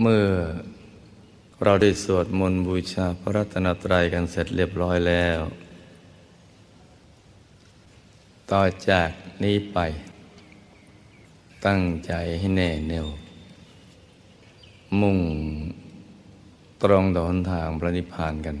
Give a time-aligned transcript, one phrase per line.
[0.00, 0.26] เมื่อ
[1.64, 5.40] เราได้สวดมนต์บูชาพระรัตนตรัยกันเสร็จเรียบร้อยแล้ว
[8.50, 9.10] ต่อจาก
[9.44, 9.78] นี้ไป
[11.66, 13.08] ตั้งใจให้แน่แน่ว
[15.00, 15.18] มุ่ง
[16.82, 18.56] ตรงต่อหนทางพระนิพพานกัน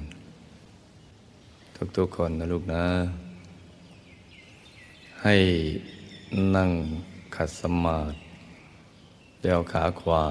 [1.96, 2.84] ทุกๆคนนะลูกนะ
[5.22, 5.36] ให้
[6.56, 6.70] นั่ง
[7.36, 8.16] ขัดสมาธิ
[9.40, 10.24] เดี่ยวขาขวา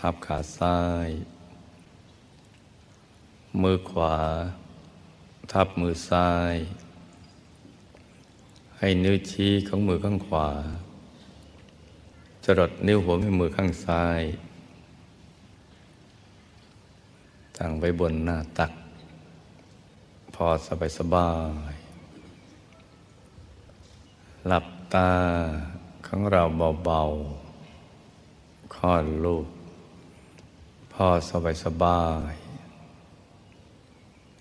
[0.00, 1.08] ทับขาซ้าย
[3.62, 4.16] มือขวา
[5.52, 6.54] ทับมือซ้าย
[8.78, 10.48] ให้นิ้วชี้ของมือข้างขวา
[12.44, 14.22] จรดนิ้วหัวแม่มือข้างซ้าย
[17.56, 18.72] ตั้งไว้บนหน้าตัก
[20.34, 21.30] พอสบายสบา
[21.72, 21.74] ย
[24.48, 25.10] หลับตา
[26.06, 26.42] ของเรา
[26.84, 29.46] เบาๆคลอดลูก
[30.96, 32.34] พอสบายสบาย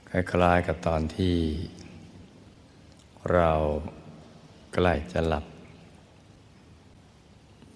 [0.09, 1.37] คล้ายๆกับตอนที่
[3.33, 3.51] เรา
[4.73, 5.45] ใกล้จะหลับ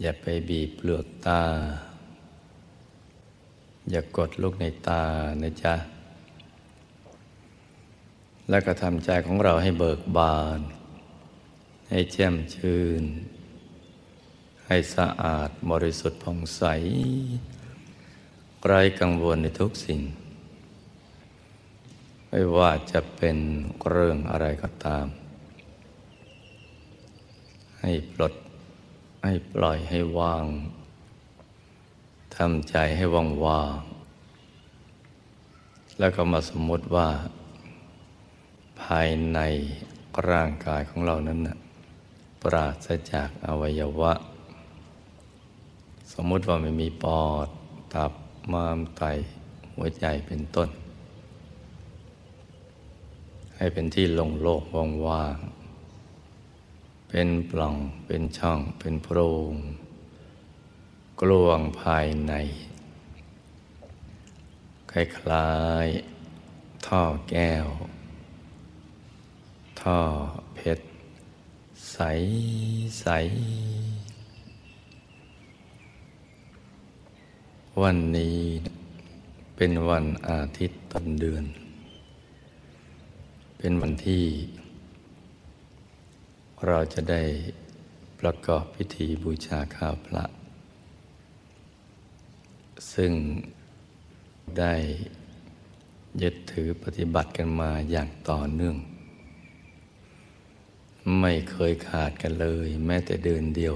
[0.02, 1.44] อย่าไปบีบเปลือกตา
[3.92, 5.04] อย่ากดลูกในตา
[5.42, 5.76] นะจ๊ะ
[8.50, 10.60] แล้วก็ทำใจของเราให้เบิกบาน
[11.90, 13.04] ให้แจ่มชื่น
[14.68, 16.64] ให้สะอาดบริสุทธิ์ผ่องใส
[18.70, 20.02] ไร้กังวลในทุกสิ่ง
[22.30, 23.38] ไม่ว่าจะเป็น
[23.90, 25.06] เรื่องอะไรก็ตาม
[27.82, 28.34] ให้ปลด
[29.26, 30.46] ให้ปล่อยให้ว่าง
[32.36, 33.76] ทำใจให้ว่างว่าง
[36.00, 37.10] แล้วก็มาสมมติว่า
[38.82, 39.40] ภายใน
[40.30, 41.58] ร่างกายของเรานั้นนะ
[42.42, 44.14] ปราศจากอวัยวะ
[46.14, 47.48] สมมติว่าไม่มีปอด
[47.96, 48.12] ตับ
[48.52, 49.04] ม้ามไต
[49.76, 50.70] หัวใจเป็นต้น
[53.56, 54.64] ให้เป็นที่ลงโลก
[55.08, 59.20] ว่างๆเป็นปล่องเป็นช่องเป็นโพร
[59.52, 59.54] ง
[61.22, 62.34] กลวงภายใน
[64.92, 64.94] ค
[65.32, 65.54] ล้า
[65.86, 67.68] ยๆท่อแก้ว
[69.82, 70.00] ท่อ
[70.56, 70.86] เพชร
[71.92, 71.98] ใส
[73.00, 78.40] ใวันนี้
[79.56, 81.46] เป็นวันอาทิตย์ต้นเดือน
[83.58, 84.26] เป็นวันที่
[86.68, 87.24] เราจะได้
[88.20, 90.26] ประกอบพิธีบูชาข้าวพระ
[92.94, 93.12] ซึ่ง
[94.60, 94.76] ได้
[96.22, 98.76] ยึดถือปฏิบัติกันมาอย่างต่อเนื่อง
[101.20, 103.76] ไม่เคยขาดกันเลย แม้แต่เดือนเดียว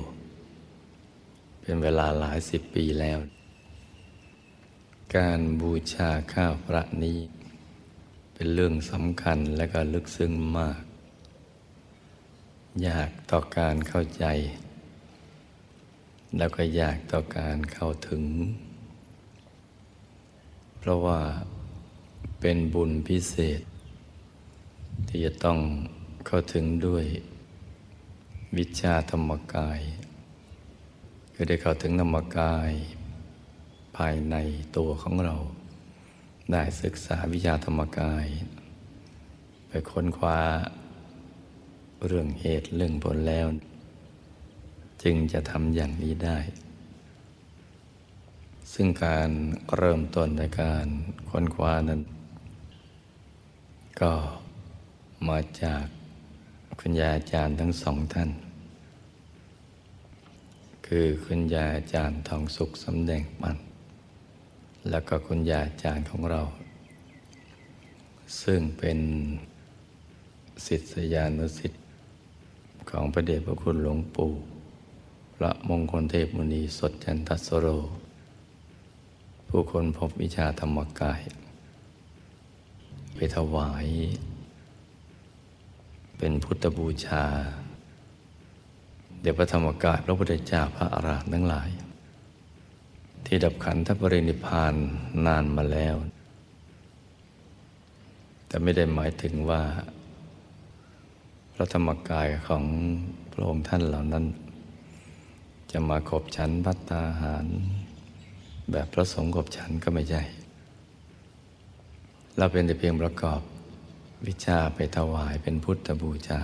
[1.62, 3.20] เป็นเวลาหลายสิบปีแล้ว
[5.18, 7.20] การบูชาข้าวพระนี้
[8.34, 10.84] เป็นเรื่องสำคัญและก็ลึกซึ้งมาก
[12.88, 14.26] ยากต่อการเข้าใจ
[16.38, 18.24] แล้วก็ยากต่อการเข้าถึง
[20.80, 21.22] เพราะว่า
[22.40, 23.62] เป็นบุญพิเศษ
[25.08, 25.60] ที่จะต้อง
[26.28, 27.06] เข้าถึงด้วย
[28.58, 29.80] วิชาธรรมกาย
[31.34, 32.72] คือได้เข้าถึงธรรมกาย
[33.98, 34.36] ภายใน
[34.78, 35.36] ตัวของเรา
[36.52, 38.28] ได้ศึกษาวิชาธรรมกาย
[39.68, 40.40] ไปค้นคว้า
[42.06, 43.48] เรื่องเหตุเรื่องผลแล้ว
[45.04, 46.40] จึงจะทำอย่างนี้ได้
[48.74, 49.30] ซึ่งการ
[49.78, 50.88] เริ่มต้นในการ
[51.30, 52.02] ค้นคว้านั้น
[54.02, 54.14] ก็
[55.28, 55.86] มาจาก
[56.80, 58.30] คุณยาอาจารย์ทั้งสองท่าน
[60.88, 63.69] คือคุณยาอาจารย์ทองสุขสำแดงปัน
[64.90, 66.42] แล้วก็คุณยาอาจารย์ของเรา
[68.42, 69.00] ซึ่งเป็น
[70.66, 71.84] ศิษยานุศิษย์
[72.90, 74.32] ของพระเดชพระคุณหลวงปู่
[75.36, 77.68] พระมงคลเทพมุนีสดจันทสโร
[79.50, 81.22] ผู้คนพบวิชาธรรมกาย
[83.16, 83.88] ไปถวาย
[86.18, 87.24] เป็นพุทธบูชา
[89.22, 91.70] เดี๋ยวพระธรรมกายพระพุทธเจ้าพระอารหันต์ทั้งหลาย
[93.26, 94.74] ที่ดับขันธปรินิพาน
[95.26, 95.96] นานมาแล้ว
[98.48, 99.62] แต่ไม่ได้หมายถึงว่า
[101.54, 102.64] พระธรรมกายของ
[103.32, 104.26] พระองค์ท่านเหล่านั้น
[105.72, 107.46] จะมาขบฉันพัตตาหาร
[108.72, 110.22] แบบพระสงฆ์ขบฉันก็ไม่ใช่
[112.38, 113.42] เราเป็นแต่เพียงประกอบ
[114.28, 116.42] วิชาไปถวายเป็นพุทธบูชา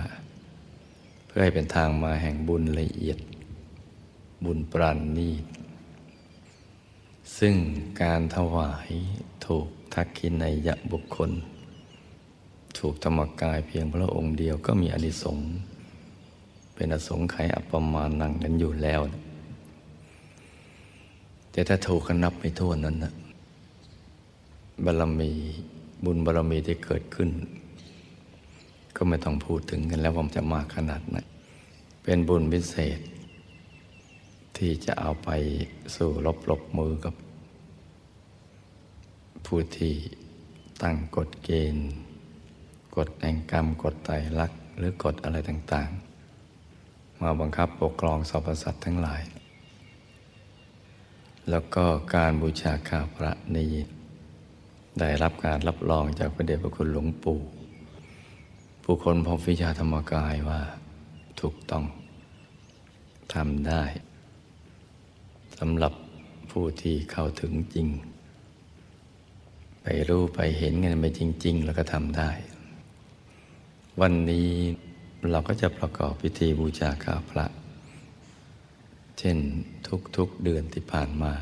[1.26, 3.18] เพื่อให้เป็นทางมาแห่งบุญละเอียด
[4.44, 5.44] บุญปราณนีต
[7.38, 7.54] ซึ่ง
[8.02, 8.90] การถวาย
[9.46, 11.30] ถูกทักขินในยะบุคคล
[12.78, 15.48] ถูกธรรมกายเพียงพระองค์เดียวก็มีอนิสงส์
[16.74, 19.00] เป็นอสงไขยอัปมานังกันอยู่แล้ว
[21.50, 23.12] แต่ถ้าถูกกันนับไม่ถ้วนนั้นนะ
[24.84, 25.30] บารมี
[26.04, 27.30] บุญบารมีที่เกิดขึ้น
[28.96, 31.16] ก็ไม่ต้องพูดถึงกันแล้วว่าจะมากขนาดไหน
[32.02, 32.98] เป็นบุญพิเศษ
[34.58, 35.30] ที่จะเอาไป
[35.96, 37.14] สู่ลบลบมือกับ
[39.46, 39.94] ผู้ที่
[40.82, 41.88] ตั้งกฎเกณฑ์
[42.96, 49.22] กฎแห่งกรรม กฎไตรลักษณ์หรือกฎอะไรต่างๆ มาบังคับปกครองสรรพสัตว์ทั้งหลาย
[51.50, 53.72] แล้วก็การบูชาข้าพระนี้
[55.00, 57.40] ได้รับการรับรองจากพระเดชพระคุณหลวงปู่
[58.84, 60.60] ผู้คนพบวิชาธรรมกายว่า
[61.40, 61.84] ถูกต้อง
[63.34, 63.82] ทำได้
[65.58, 65.92] สำหรับ
[66.50, 67.88] ผู้ที่เข้าถึงจริง
[69.82, 72.30] ไปรู้ไปเห็นกันไปจริง ๆ แล้วก็ทำได้
[74.00, 74.48] วันนี้
[75.30, 77.46] เราก็จะประกอบพิธีบูชาข้าพระ
[79.18, 79.38] เช่น
[80.16, 81.32] ทุกๆเดือนที่ผ่านมา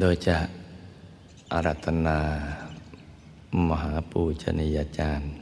[0.00, 0.36] โดยจะ
[1.52, 2.18] อารัตนา
[3.68, 5.32] มหาปูชนียาจารย์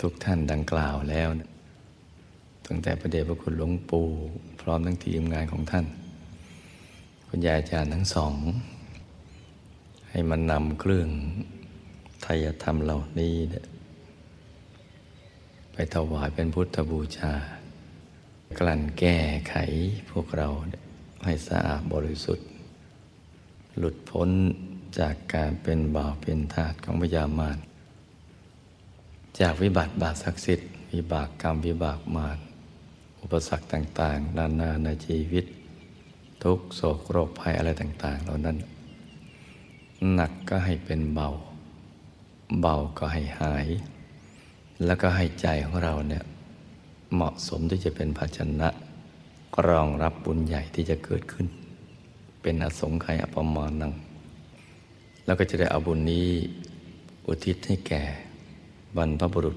[0.00, 1.28] ทุกท่านดังกล่าวแล้ว
[2.66, 4.06] ตั้งแต่พระเดชพระคุณหลวงปู่
[4.60, 5.86] พร้อมทั้งทีมงานของท่าน
[7.28, 8.34] คุณยายอาจารย์ทั้งสอง
[10.10, 11.08] ให้มันนำเครื่อง
[12.22, 13.34] ไทยธรรมเหล่านี้
[15.72, 17.32] ไปถวายเป็นพุทธบูชา
[18.58, 19.16] กลั่นแก้
[19.48, 19.54] ไข
[20.10, 20.48] พวกเรา
[21.24, 22.46] ให้สะอาดบริสุทธิ์
[23.78, 24.30] หลุดพ้น
[24.98, 27.58] จากการเป็นบ่าวเป็นทาสของพญามาร
[29.40, 32.38] จากวิบัติบาปศักดิ์สิทธิ์วิบากกรรมวิบากมาร
[33.22, 35.44] อุปสรรคต่าง ๆ นานาในชีวิต
[36.42, 38.56] ทุกโศกโรคภัยอะไรต่าง ๆ เหล่านั้น
[40.14, 41.28] หนักก็ให้เป็นเบา
[42.60, 43.66] เบาก็ให้หาย
[44.84, 46.24] แล้วก็ให้ใจของเราเนี่ย
[47.14, 48.68] เหมาะสมที่จะเป็นภาชนะ
[49.68, 51.46] รองรับบุญใหญ่ที่จะเกิดขึ้น
[52.42, 53.92] เป็นอสงไขยอปมาณัง
[55.24, 56.26] แล้วก็จะได้เอาบุญนี้
[57.26, 58.02] อุทิศให้แก่
[58.96, 59.56] บรรพบุรุษ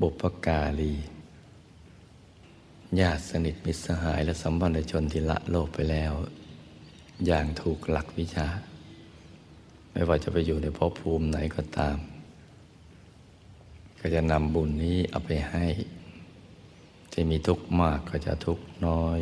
[0.00, 0.92] บุพการี
[2.98, 6.12] ญาติสนิทมิตรสหายและสัมพันธชนที่ละโลกไปแล้ว
[7.26, 8.48] อย่างถูกหลักวิชา
[9.92, 11.98] ไม่ว่าจะไปอยู่ในภพภูมิไหนก็ตาม
[14.00, 15.66] ก็จะนำบุญนี้เอาไปให้
[17.12, 19.20] ที่มีทุกข์มากก็จะทุกข์น้อย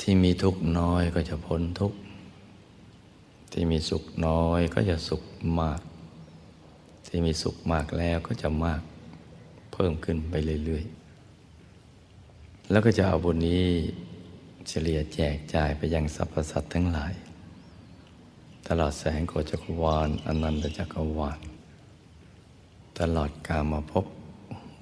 [0.00, 1.98] ที่มีทุกข์น้อยก็จะพ้นทุกข์
[3.52, 5.22] ที่มีสุขน้อยก็จะสุข
[5.60, 5.80] มาก
[7.06, 8.82] ที่มีสุขมากแล้วก็จะมาก
[9.72, 10.34] เพิ่มขึ้นไป
[10.64, 11.01] เรื่อยๆ
[12.70, 13.64] แล้วก็จะเอาบุญนี้
[14.68, 17.12] เฉลี่ยแจกจ่ายไปยังสรรพสัตว์ทั้งหลาย
[18.66, 21.40] ตลอดแสงโกจักรวาลอนันตจักรวาล
[22.98, 24.06] ตลอดกามาพบ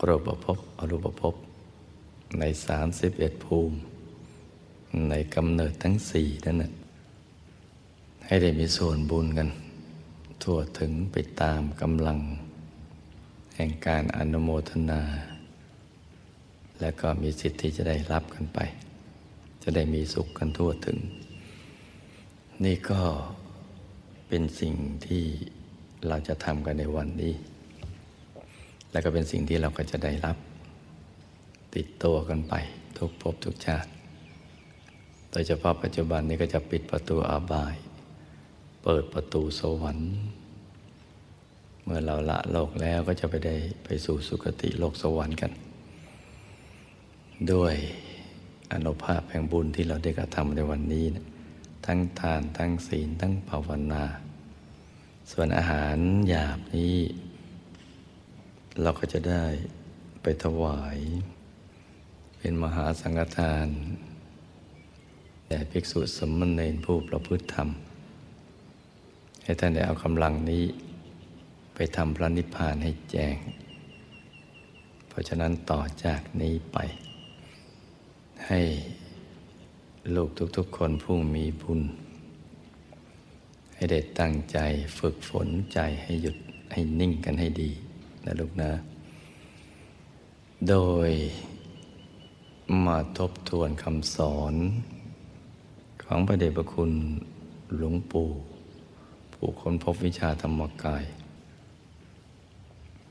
[0.07, 1.35] รูปภพอรูปภพ
[2.39, 3.77] ในสามสิบเอ็ดภูมิ
[5.09, 6.73] ในกำเนิดทั้งสี่นั่นนะ
[8.27, 9.49] ให้ได้มีส่วนบุญกัน
[10.43, 12.19] ทั่วถึงไปตามกำลัง
[13.57, 15.03] แห่งการอนุโมทนา
[16.81, 18.59] และก็มีสิทธิ์ที่จะได้รับกันไป
[19.63, 20.99] จะได้มีสุขกันทั่วถึง
[22.65, 23.01] นี่ก็
[24.29, 24.75] เป็นสิ่ง
[25.07, 25.25] ที่
[26.09, 27.35] เราจะทำกันในวันนี้
[28.91, 30.37] และก็เป็นสิ่งที่เราก็จะได้รับ
[31.75, 32.55] ติดตัวกันไป
[32.99, 33.91] ทุกภพทุกชาติ
[35.31, 37.75] โดยเฉพาะปัจจุบันนี้ก็จะปิดประตูอาบาย
[38.83, 40.13] เปิดประตูสวรรค์
[41.83, 45.53] เมื่อเราละโลกแล้วก็จะไปได้ไปสู่สุคติโลกสวรรค์กัน
[47.53, 47.75] ด้วย
[48.73, 51.27] อนุภาพแห่งบุญที่เราได้กระทำในวันนี้นะ
[51.87, 54.05] ทั้งทานทั้งศีลทั้งภาวนา
[55.33, 55.97] ส่วนอาหาร
[56.29, 56.97] หยาบนี้
[58.83, 59.45] เราก็จะได้
[60.23, 60.99] ไปถวาย
[62.39, 63.67] เป็นมหาสังฆทาน
[65.49, 67.69] แด่ภิกษุสมณเณรผู้ประพฤติธรรม
[69.45, 70.65] ให้ท่านได้เอากำลังนี้
[71.75, 73.37] ไปทำพระนิพพานให้แจ้ง
[75.09, 76.79] เพราะฉะนั้นต่อจากนี้ไป
[78.51, 78.63] ให้
[80.15, 81.81] ลูกทุกๆคนผู้มีบุญ
[83.75, 84.59] ให้ได้ตั้งใจ
[84.99, 86.37] ฝึกฝนใจให้หยุด
[86.73, 87.71] ให้นิ่งกันให้ดี
[88.25, 88.71] นะลูกนะ
[90.69, 90.75] โด
[91.09, 91.11] ย
[92.87, 94.55] มาทบทวนคำสอน
[96.05, 96.93] ของพระเดชพระคุณ
[97.77, 98.29] หลวงปู่
[99.33, 101.05] ผู้ค้นพบวิชาธรรมกาย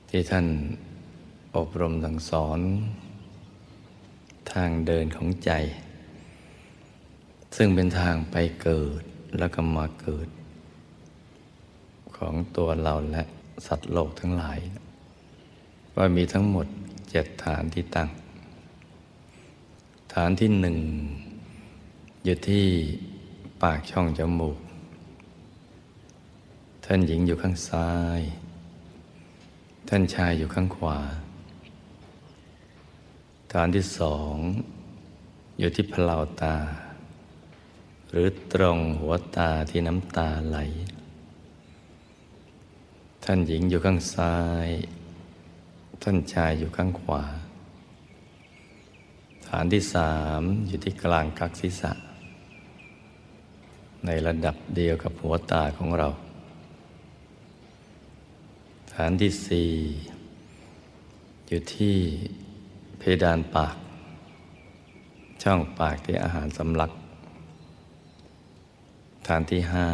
[0.09, 0.47] ที่ท่าน
[1.55, 2.59] อบรมสั่งสอน
[4.53, 5.51] ทางเดินของใจ
[7.55, 9.01] ซึ่งเป็นทางไปเกิด
[9.37, 10.27] แล้วก็มาเกิด
[12.17, 13.23] ของตัวเราและ
[13.65, 14.59] สัตว์โลกทั้งหลาย
[15.95, 16.67] ว่ามีทั้งหมด
[17.09, 18.09] เจ็ดฐานที่ตั้ง
[20.13, 20.77] ฐานที่หนึ่ง
[22.23, 22.65] อยู่ที่
[23.61, 24.59] ปากช่องจมูก
[26.85, 28.21] ท่านหญิงอยู่ข้างซ้าย
[29.89, 30.97] ท่านชายอยู่ข้างขวา
[33.53, 34.35] ฐานที่สอง
[35.59, 36.55] อยู่ที่พลาวตา
[38.09, 40.57] หรือตรงหัวตาที่น้ำตาไหล
[43.23, 44.69] ท่านหญิงอยู่ข้างซ้าย
[46.01, 47.23] ท่านชายอยู่ข้างขวา
[49.47, 51.91] ฐานที่สามอยู่ที่กลางกักศีรษะ
[54.05, 56.07] ในระดับเดียวกับหัวตาของเรา
[58.93, 59.71] ฐานที่สี่
[61.47, 61.97] อยู่ที่
[62.99, 63.75] เพดานปาก
[65.43, 66.91] ช่องปากที่อาหารสำลัก
[69.27, 69.87] ฐานที่ห้า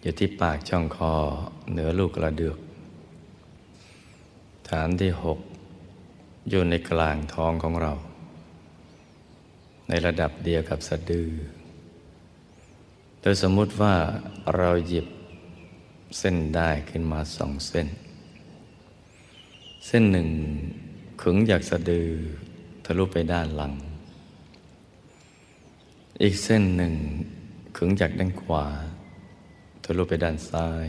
[0.00, 1.12] อยู่ที่ปากช่องคอ
[1.70, 2.58] เหนือลูกกระเดือก
[4.70, 5.38] ฐานที่หก
[6.50, 7.92] อยู่ในกลางท้องของเรา
[9.88, 11.30] ในระดับเดียวกับสะดือ
[13.20, 13.94] โดยสมมุติว่า
[14.56, 15.06] เราหยิบ
[16.18, 17.88] เส้นได้ขึ้นมาสองเส้น
[19.86, 20.28] เส้นหนึ่ง
[21.22, 22.10] ขึงจากสะดือ
[22.84, 23.74] ทะลุไปด้านหลัง
[26.22, 26.94] อีกเส้นหนึ่ง
[27.76, 28.66] ขึงจากด้านขวา
[29.84, 30.88] ทะลุไปด้านซ้าย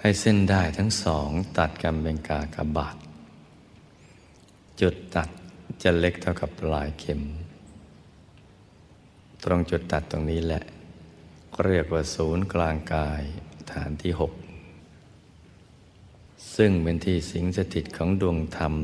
[0.00, 2.96] ให้เส้นได้ทั้งสองตัดกันเป็นกากบาท
[4.80, 5.28] จุดตัด
[5.82, 7.22] จะเล็กเท่ากับปลายเข็ม
[9.42, 10.62] ตรงจุดตัดตรงนี้แหละ
[11.64, 13.22] เรียกว่าศูนย์กลางกาย
[13.72, 14.32] ฐานที่หก
[16.56, 18.74] ซึ่งเป็นที่สิงสถิตของดวงธรรม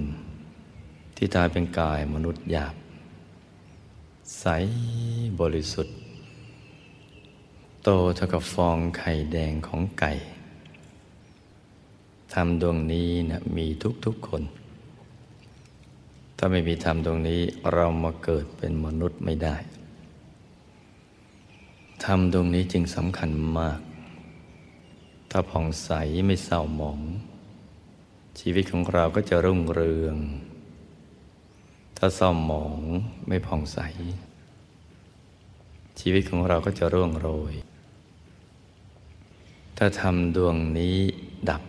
[1.16, 2.74] ที่ตายเป็นกายมนุษย์หยาบ
[4.40, 4.46] ใส
[5.40, 5.96] บริสุทธิ์
[7.82, 10.12] โตเท่ากับฟองไข่แดงของไก่
[12.34, 13.66] ธรรมดวงนี้นะมี
[14.04, 14.42] ทุกๆคน
[16.36, 17.40] ถ้าไม่มีธรรมดวงนี้
[17.72, 19.56] เรามาเกิดเป็นมนุษย์ไม่ได้
[22.04, 23.80] ธรรมดวงนี้จึงสำคัญมาก
[25.30, 25.90] ถ้าผ่องใส
[26.26, 27.00] ไม่เศร้าหมอง
[28.40, 30.16] ชีวิตของเราก็จะรุ่งเรือง
[31.96, 32.80] ถ้าเศร้าหมอง
[33.28, 33.78] ไม่ผ่องใส
[36.00, 37.54] ชีวิตของเราก็จะร่วงโรย
[39.78, 40.96] ถ้าทำดวงนี้
[41.50, 41.62] ดับ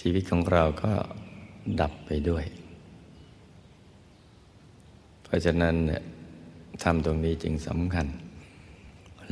[0.00, 0.92] ชีวิตของเราก็
[1.80, 2.44] ดับไปด้วย
[5.22, 6.02] เพราะฉะนั้นเนี่ย
[6.82, 8.06] ทำตรงนี้จึงสำคัญ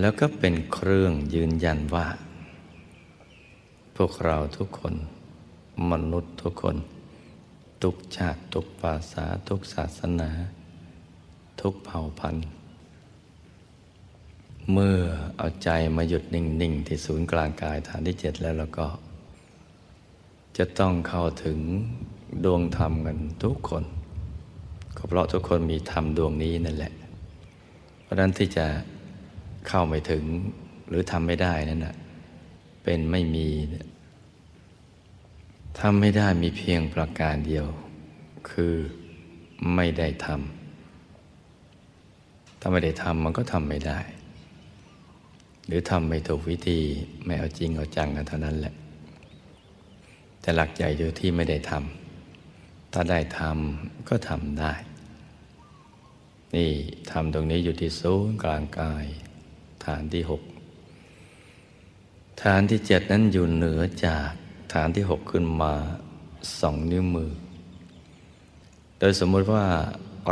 [0.01, 2.07] แล้วก็เป็นเครื่องยืนยันว่า
[3.97, 4.95] พวกเราทุกคน
[5.91, 6.77] มนุษย์ทุกคน
[7.83, 10.31] ทุกชาติทุกภาษาทุกศาสนา
[11.61, 12.47] ทุกเผ่าพันธุ์
[14.73, 14.99] เมื่อ
[15.37, 18.87] เอาใจมาหยุดนิ่ง ๆ ที่ศูนย์กลางกายฐานที่เจ็ดแล้วแล้วก็
[20.57, 21.59] จะต้องเข้าถึง
[22.45, 23.85] ดวงธรรมกันทุกคน
[24.97, 26.93] ก็เพราะทุกคนมีธรรมดวงนี้นั่นแหละ
[28.03, 28.67] เพราะนั้นที่จะ
[29.69, 30.25] เข้าไม่ถึง
[30.89, 31.95] หรือทำไม่ได้นั่นนะ
[32.83, 33.47] เป็นไม่มี
[35.81, 37.67] ทำไม่ได้มีเพียงประการเดียว
[38.51, 38.75] คือ
[39.75, 44.01] ไม่ได้ทำถ้าไม่ได้ทำมันก็ทำไม่ได้
[45.67, 46.81] หรือทำไม่ถูกวิธี
[47.25, 48.75] ไม่เอาจริงเอาจังกันเท่านั้นแหละ
[50.41, 54.73] แต่หลักใหญ่อยู่ที่ไม่ได้ทำถ้าได้ทำก็ทำได้
[56.55, 56.71] นี่
[57.11, 59.05] ทำตรงนี้อยู่ที่ศูนย์กลางกาย
[59.85, 60.43] ฐานที่หก
[62.43, 64.31] ฐานที่เจ็ดนั้นอยู่เหนือจาก
[64.73, 65.75] ฐานที่หกขึ้นมา
[66.61, 67.33] สองนิ้วมือ
[68.99, 69.67] โดยสมมติว่า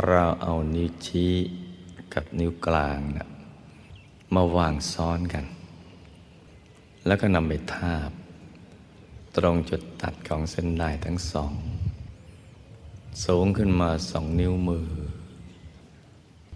[0.07, 1.33] เราเอานิ้วชี้
[2.13, 3.29] กับนิ้วกลางนะ
[4.35, 5.45] มาวางซ้อนกัน
[7.05, 8.11] แล้วก็นำไปทาบ
[9.37, 11.53] ตรงจุดตัดของเส้นได้ทั้งสอง
[13.25, 14.87] สูงขึ้นมาสองนิ้วมือ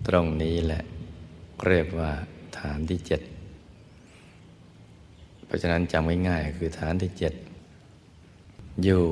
[0.08, 0.84] ตรงนี้แหละ
[1.68, 2.12] เรียกว่า
[2.60, 3.22] ฐานที่เจ็ด
[5.46, 7.34] เพราะฉะนั้นจำง่ายๆคือฐานที่เจ็ด
[8.84, 9.04] อยู่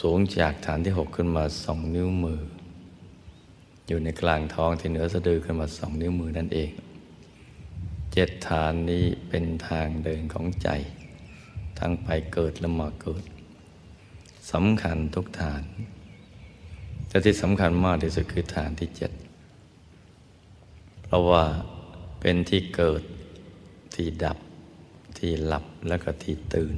[0.00, 2.40] สูงจากฐานที่หกขึ้นมาสองนิ้วมือ
[3.88, 6.70] อยู่ในกลางท้องที่เหนือสะดือขึ้นมาสองนิ้วมือนั่นเอง
[8.12, 10.68] เจ็ดฐานนี้เป็นทางเดินของใจ
[11.78, 13.24] ทั้งไปเกิดและมาเกิด
[14.52, 15.62] สำคัญทุกฐาน
[17.08, 19.12] แต่ที่สำคัญมากที่สุดคือฐานที่เจ็ด
[21.04, 21.44] เพราะว่า
[22.20, 23.02] เป็นที่เกิด
[23.94, 24.38] ที่ดับ
[25.18, 26.76] ที่หลับแล้วก็ที่ตื่น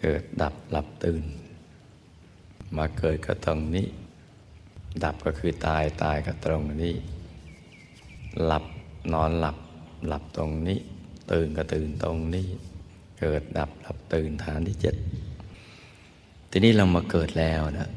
[0.00, 1.24] เกิดดับหลับตื่น
[2.76, 3.86] มาเกิดก็ตรงนี้
[5.04, 6.94] ดับก็คือตายตายก็ตรงนี้
[8.44, 8.64] หลับ
[9.12, 9.56] นอนหลับ
[10.06, 10.78] หลับตรงนี้
[11.32, 12.46] ตื่นก็ตื่นตรงนี้
[13.20, 14.96] เกิดดับหลับตื่นฐานที่เจ็ด
[16.50, 17.90] ทีนี้เรามาเกิดแล้วนะ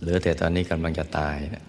[0.00, 1.64] เหลือแต่ตอนนี้กำลังจะตายนะ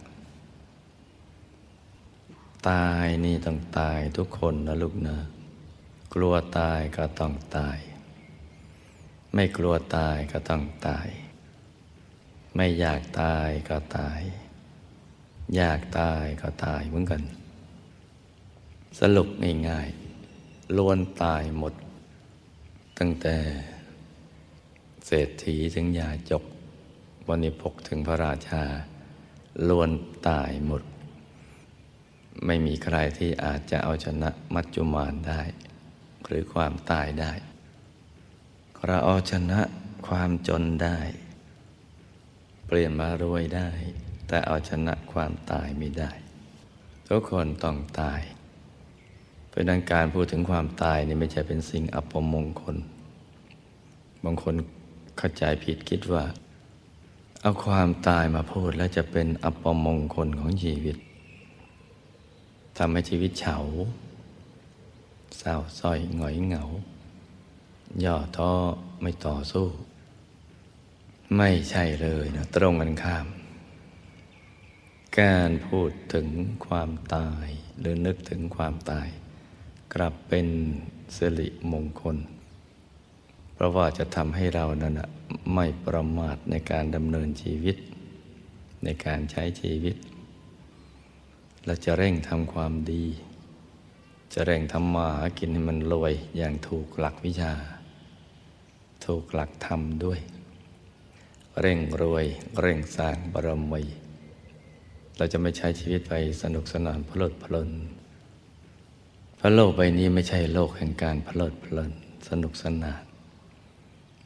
[2.70, 5.18] ตายนี่ต้องตายทุกคนนะลูกนะ
[6.14, 7.78] กลัวตายก็ต้องตาย
[9.38, 11.08] ไม่กลัวตายก็ต้องตาย
[12.56, 14.22] ไม่อยากตายก็ตาย
[15.56, 17.22] อยากตายก็ตายเหมือนกัน
[19.00, 19.30] สรุป
[19.70, 21.74] ง่ายๆล้วนตายหมด
[22.98, 23.38] ตั้งแต่
[25.06, 26.44] เศรษฐีถึงยาจก
[27.28, 28.64] วันิพกถึงพระราชา
[29.68, 29.92] ล้วน
[30.30, 30.84] ตายหมด
[32.46, 35.42] ไม่มีใครที่อาจจะเอาชนะมัจจุมานได้
[36.26, 37.34] หรือความตายได้
[38.88, 39.62] เราเอาชนะ
[40.08, 40.98] ความจนได้
[42.66, 43.70] เปลี่ยนมารวยได้
[44.28, 46.12] แต่เอาชนะความตายไม่ได้
[47.08, 48.22] ทุกคนต้องตาย
[49.48, 52.76] เพราะนั้นการพูดถึงความตายนี่ไม่ใช่เป็นสิ่งอัปมงคล
[54.24, 54.56] บางคน
[55.18, 56.24] เข้าใจผิดคิดว่า
[57.42, 60.98] เอาความตายมาพูดแล้วจะเป็นอัปมงคลของชีวิต
[62.78, 63.58] ทำให้ชีวิตเฉา
[65.38, 66.64] เศร้าส้อยหงอยเหงา
[68.04, 68.54] ย่อท้อ
[69.02, 69.68] ไม่ต่อสู้
[71.38, 73.26] ไม่ใช่เลยนะตรงกันข้าม
[75.20, 76.28] การพูดถึง
[76.66, 77.48] ความตาย
[77.80, 79.08] หรือนึกถึงความตาย
[79.94, 80.48] กลับเป็น
[81.16, 82.18] สิริมงคล
[83.54, 84.94] เพราะว่าจะทำให้เรานั้น
[85.54, 87.78] ไม่ประมาทในการดำเนินชีวิต
[88.84, 89.96] ในการใช้ชีวิต
[91.66, 93.06] เราจะเร่งทำความดี
[94.34, 97.54] จะเร่งทำมาหากินให้มันรวยอย่างถูกหลักวิชา
[99.06, 100.20] ถูกหลักธรรมด้วย
[101.62, 102.26] เร่งรวย
[102.62, 103.84] เร่งสร้างบารมี
[105.18, 107.72] เราจะไม่ใช้ชีวิตไปสนุกสนานเพลิดเพลิน
[109.40, 111.92] พระโลกใบนี้ไม่ใช่โลกแห่งการเพลิดเพลิน
[112.30, 113.02] สนุกสนาน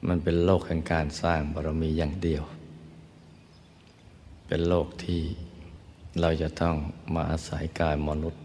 [0.07, 2.43] มันเป็นโลกแห่งการสร้างบารมีอย่างเดียว
[4.47, 5.21] เป็นโลกที่
[6.21, 6.75] เราจะต้อง
[7.13, 8.43] มาอาศัยกายมนุษย์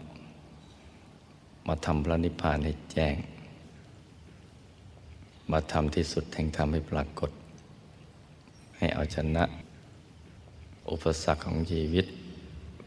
[1.67, 3.15] มาทำพระนิพพานให้แจ้ง
[5.51, 7.31] มาทำที่สุดแห่งธรรมให้ปรากฏ
[8.77, 9.43] ให้เอาชนะ
[10.89, 12.05] อุปสรรคของชีวิต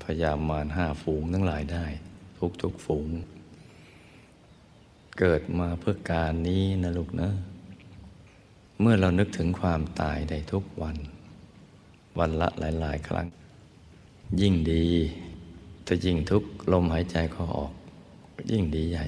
[0.03, 1.87] พยามารห้าฝูงทั้งหลายได้
[2.38, 3.09] ทุกทุกฝูง
[5.18, 7.31] เกิดมาเพื่อการนี้นะลูกนะ
[8.81, 10.97] เมื่อเรานึกถึงความตายได้ทุกวัน
[12.18, 13.27] วันละหลาย ๆ ครั้ง
[14.40, 14.87] ยิ่งดี
[15.87, 16.42] ถ้ายิ่งทุก
[16.73, 17.73] ลมหายใจเขาออก
[18.51, 19.07] ยิ่งดีใหญ่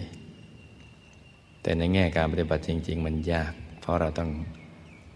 [1.62, 4.30] แต่ในแง่การปฏิบัติจริง ๆ มันยาก เพราะเราต้อง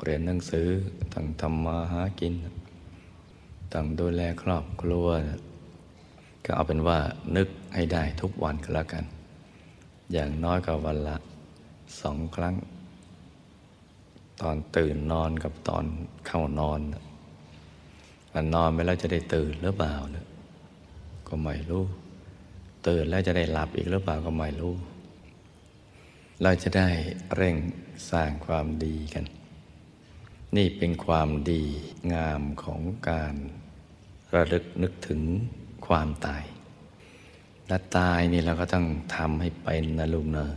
[0.02, 0.68] เรียนหนังสือ
[1.14, 2.34] ต้องทำมาหากิน
[3.72, 5.06] ต้องดูแลครอบครัว
[6.44, 6.98] ก็เอาเป็นว่า
[7.36, 9.04] นึกให้ได้ทุกวันก็แล้วกัน
[10.12, 11.16] อย่างน้อยก็วันละ
[12.00, 12.54] สองครั้ง
[14.40, 15.84] ตอนตื่นนอนกับตอน
[16.26, 16.80] เข้านอน
[18.34, 20.26] มันนอนไปแล้วจะได้ตื่นหรือเปล่าเนี่ย
[21.28, 21.84] ก็ไม่รู้
[22.86, 24.74] ตื่นแล้วจะได้หลับอีกหรือเปล่าก็ไม่รู้
[26.42, 26.90] เราจะได้
[27.34, 27.56] เร่ง
[28.10, 29.24] สร้างความดีกัน
[30.56, 31.62] นี่เป็นความดี
[32.14, 33.34] งามของการ
[34.34, 35.20] ระลึกนึกถึง
[35.86, 36.44] ความตาย
[37.68, 40.50] และตายนี่เราก็ต้องทำให้เป็นนะลุงเนอะ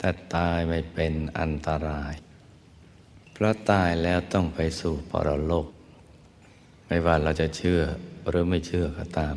[0.00, 2.12] ถ้าตายไม่เป็นอันตราย
[3.32, 5.68] เพราะตายแล้วต้องไปสู่ปรโลก
[6.86, 7.80] ไม่ว่าเราจะเชื่อ
[8.28, 9.36] หรือไม่เชื่อก็ตาม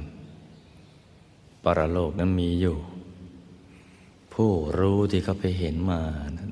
[1.63, 2.77] ปรโลกนั้นมีอยู่
[4.33, 6.01] ผู้รู้ที่เขาไปเห็นมา
[6.37, 6.51] นั้น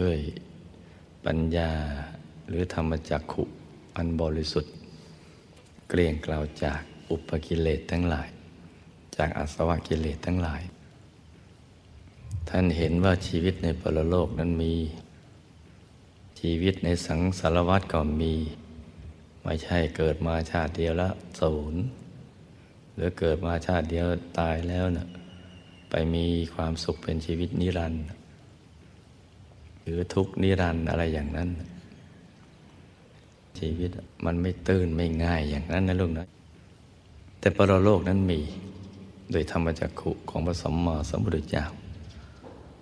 [0.00, 0.18] ด้วย
[1.24, 1.70] ปัญญา
[2.48, 3.42] หรือธรรมจักขุ
[3.96, 4.74] อันบริสุทธิ์
[5.88, 8.28] เกลี่ยงกล่าวจากอุปกิเลสทั้งหลาย
[9.16, 10.62] จากอาสวะกิเลสทั้งหลาย
[12.48, 14.74] ท่านเห็นว่าชีวิตในปรโลกนั้นมี
[16.40, 18.34] ชีวิตในสังสารวัฏก็มี
[19.42, 21.82] ไม่ใช่เกิดมาชาติเดียวแล้วศูนย์
[22.94, 24.06] หรือเกิดมาชาติเดียว
[24.38, 25.08] ตายแล้วเนะ่ะ
[25.94, 28.04] ไปมีความสุขเป็นชีวิตนิรันดร์
[29.82, 31.48] หรือทุกนิรันดร์อะไรอย่างนั้น
[33.58, 33.90] ชีวิต
[34.24, 36.26] มันไม่ตื้นไม่ง่ายอย่างนั้นนะลูกนะ
[37.40, 38.40] แต่ปรโลกนั้นมี
[39.30, 41.64] โดยธรรมจักขุของพระสมมาสมพุทธเจ้า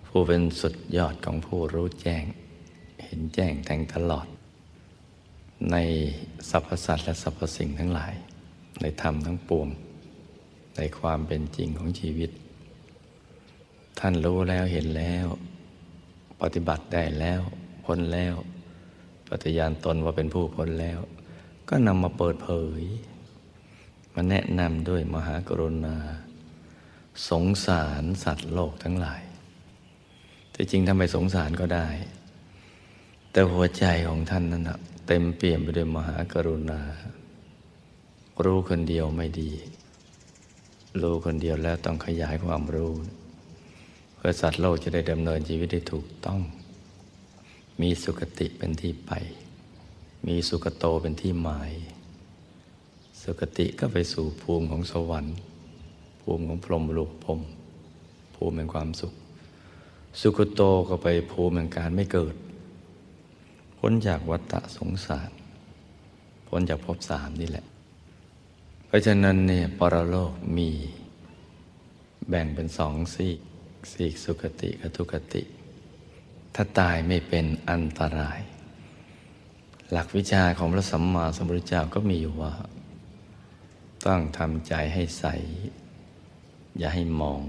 [0.07, 2.25] ผู้เป็นสุดยอดของผู้รู้แจ้ง
[3.05, 4.27] เห็นแจ้งแทงตลอด
[5.71, 5.77] ใน
[6.51, 8.13] สรรพสัตว์และสรรพสิ่งทั้งหลาย
[8.81, 9.69] ในธรรมทั้งปวง
[10.77, 12.31] ในความเป็นจริงของชีวิต
[14.01, 15.27] ท่านรู้แล้วเห็นแล้ว
[16.43, 17.41] ปฏิบัติได้แล้ว
[17.85, 18.35] พ้นแล้ว
[19.29, 21.01] ปฏิญาณตนว่าเป็นผู้พ้นแล้ว
[21.69, 22.83] ก็นำมาเปิดเผย
[24.15, 25.97] มาแนะนำด้วยมหากรุณา
[27.29, 29.23] สงสารสัตว์โลกทั้งหลาย
[30.53, 31.89] แต่จริงทำไมสงสารก็ได้
[33.31, 34.65] แต่หัวใจของท่านนั้น
[35.07, 36.81] เต็มเปี่ยมไปด้วยมหากรุณา
[38.45, 39.53] รู้คนเดียวไม่ดี
[41.03, 42.93] รู้คนเดียวแล้วต้องขยายความรู้
[44.23, 46.41] พื่อสัตว์โลกจะได้ดำเนินชีวิตได้ถูกต้อง
[47.81, 49.13] มีสุคติเป็นที่ไป
[50.27, 51.73] มีสุคโตเป็นที่หมาย
[53.23, 55.37] สุคติก็ไปสู่ภูมิของสวรรค์
[56.23, 57.41] ภูมิของพรหมลูกพรม
[58.35, 59.13] ภูมิแห่งความสุข
[60.21, 62.35] สุคโตก็ไปภูมิแห่งการไม่เกิด
[63.79, 65.31] พ้นจากวัฏสงสาร
[66.49, 67.65] พ้นจากภพสามนี่แหละ
[68.87, 70.71] เพราะฉะนั้นเนี่ยปรโลกมี
[72.29, 73.33] แบ่งเป็นสองซี่
[73.81, 75.43] กซีกสุคติกับทุคติ
[76.55, 78.41] ถ้าตายไม่เป็นอันตราย
[79.91, 82.55] หลักวิชาของพระสัมมาสัมพุทธเจ้าก็มีอยู่ว่า
[84.07, 85.25] ต้องทำใจให้ใส
[86.79, 87.45] อย่าให้หมอง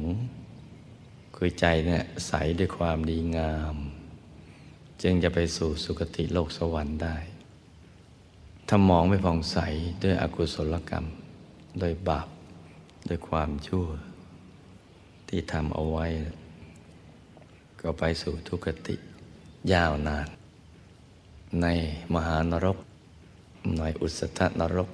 [1.35, 3.75] คือใจเนี่ยใสด้วยความดีงาม
[5.01, 7.17] จึงจะไปสู่สุคติโลกสวรรค์ได้
[8.67, 9.57] ถ้ามองไม่ผ่องใส
[10.03, 11.05] ด้วยอกุศลกรรม
[11.79, 12.27] โดยบาป
[13.07, 13.87] ด้วยความชั่ว
[15.33, 16.05] ที่ทำเอาไว้
[17.81, 18.95] ก็ไปสู่ทุกติ
[19.73, 20.27] ยาวนาน
[21.61, 21.67] ใน
[22.13, 22.77] มหานรก
[23.79, 24.89] ในอุสธนรก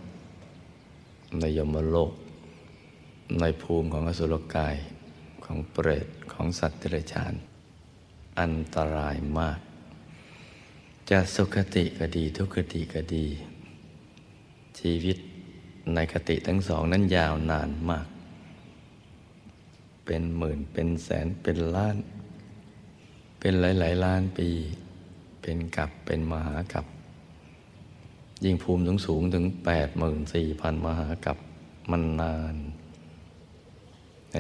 [1.40, 2.12] ในยมโลก
[3.40, 4.76] ในภูมิของอสุรกาย
[5.46, 7.34] ของเปรตของสัตว์เดรัจฉาน
[8.40, 9.60] อันตรายมาก
[11.10, 13.26] จะสุขติก็ดีทุกขติก็ดี
[14.80, 15.18] ชีวิต
[15.94, 18.08] ในคติทั้งสองนั้นยาวนานมาก
[20.08, 21.96] เป็นหมื่นเป็นแสนเป็นล้าน
[23.40, 24.50] เป็นหลาย ๆ ล้านปี
[25.42, 26.86] เป็นกับเป็นมหากับ
[28.44, 31.38] ยิ่งภูมิสูงสูงถึงแปดหมื่นสี่พันมหากับ
[31.92, 32.56] มันนาน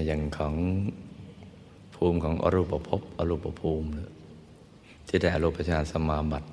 [0.07, 0.55] อย่างของ
[1.95, 3.87] ภูมิของอรูปภพอรูปภูมิ
[5.07, 6.47] ที่ได้อรูปฌานสมาบัติ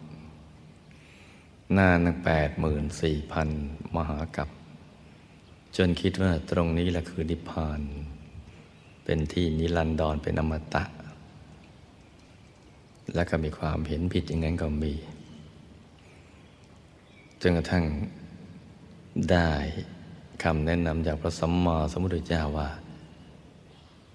[1.77, 3.48] นานตั้งแปดหมื่นสี่พัน
[3.96, 4.48] มหากับ
[5.77, 7.81] จนคิดว่าตรงนี้แหละคือนิพพาน
[9.05, 10.85] เป็นที่นิรันดรเป็นอมตะ
[13.14, 14.93] แล้วก็มีความเห็นผิดอย่างนั้นก็มี
[17.40, 17.85] จนกระทั่ง
[19.31, 19.51] ได้
[20.43, 22.69] คำแนะนำจากพระสัมมาสัมพุทธเจ้าว่า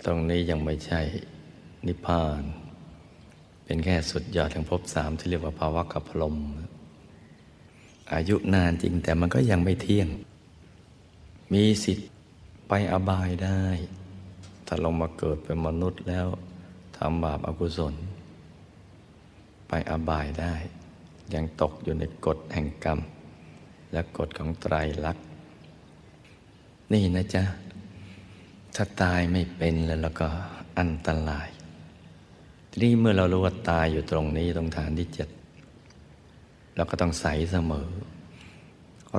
[0.05, 1.01] ตรงนี้ยังไม่ใช่
[1.87, 2.43] นิพพาน
[3.65, 6.35] เป็นแค่สุดยอดแห่งภพสามที่เรียกว่าภาวะกับพรม
[8.13, 10.07] อายุนานจริงแต่มันก็ยังไม่เที่ยง
[11.53, 12.09] มีสิทธิ์
[12.67, 13.63] ไปอบายได้
[14.71, 16.27] ถ้าลงมาเกิดเป็นมนุษย์แล้ว
[16.97, 17.93] ทำบาปอากุศล
[19.67, 20.53] ไปอบายได้
[21.33, 22.99] ยังตกอยู่ในกฎแห่งกรรม
[23.91, 25.25] และกฎของไตรลักษณ์
[26.93, 27.43] นี่นะจ๊ะ
[28.75, 30.27] ถ้าตายไม่เป็นแล้วแล้วก็
[30.79, 31.49] อันตราย
[32.69, 35.29] ทีนี้เมื่อเรารู้ว่าตายอยู่ตรงนี้ตรงฐานที่เจ็ด
[36.75, 37.89] เราก็ต้องใสเสมอ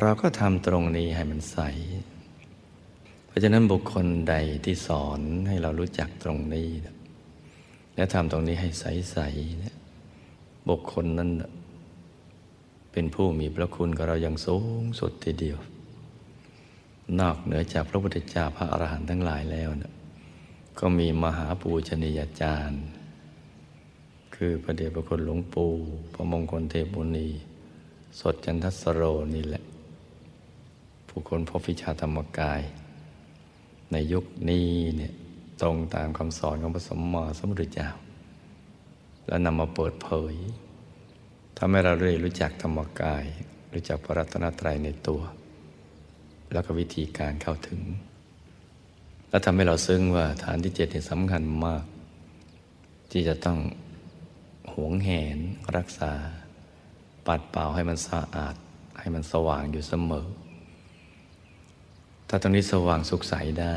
[0.00, 1.58] เราก็ทำตรงนี้ให้มันใส
[3.30, 6.68] เพราะฉะนั้นบุคคลใดที่สอนให้เรารู้จักตรงนี้
[7.94, 9.76] และทำตรงนี้ให้ใสๆเนี่ย
[10.68, 11.30] บุคคลนั้น
[12.92, 15.58] เป็นผู้มีพระคุณกับเราอย่างสูงสุดทีเดียว
[17.20, 19.92] นอกเหนือจากพระพุทธเจ้าพระอรหันต์ทั้งหลายแล้วนะ
[20.78, 22.82] ก็มีมหาปูชนียาจารย์
[24.34, 25.72] คือพระเดชพระคุณหลวงปู่
[26.14, 27.28] พระมงคลเทพบุณี
[28.20, 29.02] สดจันทสโร
[29.34, 29.62] นี่แหละ
[31.08, 32.60] ผู้คนพบวิชาธรรมกาย
[33.92, 35.12] ในยุคนี้เนี่ย
[35.61, 37.88] ตรงตามคำสอนของพระสมมาสมุทรเจ้า
[39.26, 40.35] แล้วนำมาเปิดเผย
[41.59, 43.24] ทำให้เราได้รู้จักธรรมกาย
[43.72, 45.20] รู้จักพระรัตนตรัยในตัว
[46.53, 47.81] แล้วก็วิธีการเข้าถึง
[49.29, 51.85] แล้วทำให้เราซึ้งว่าฐานที่เจ็ดนี่สำคัญมาก
[53.11, 53.59] ที่จะต้อง
[54.72, 55.38] หวงแหน
[55.76, 56.12] รักษา
[57.26, 58.57] ปัดเป่าให้มันสะอาด
[59.00, 60.26] ให้มันสว่างอยู่เสมอ
[62.32, 63.76] ถ้าตรงนี้สว่างสุขใสได้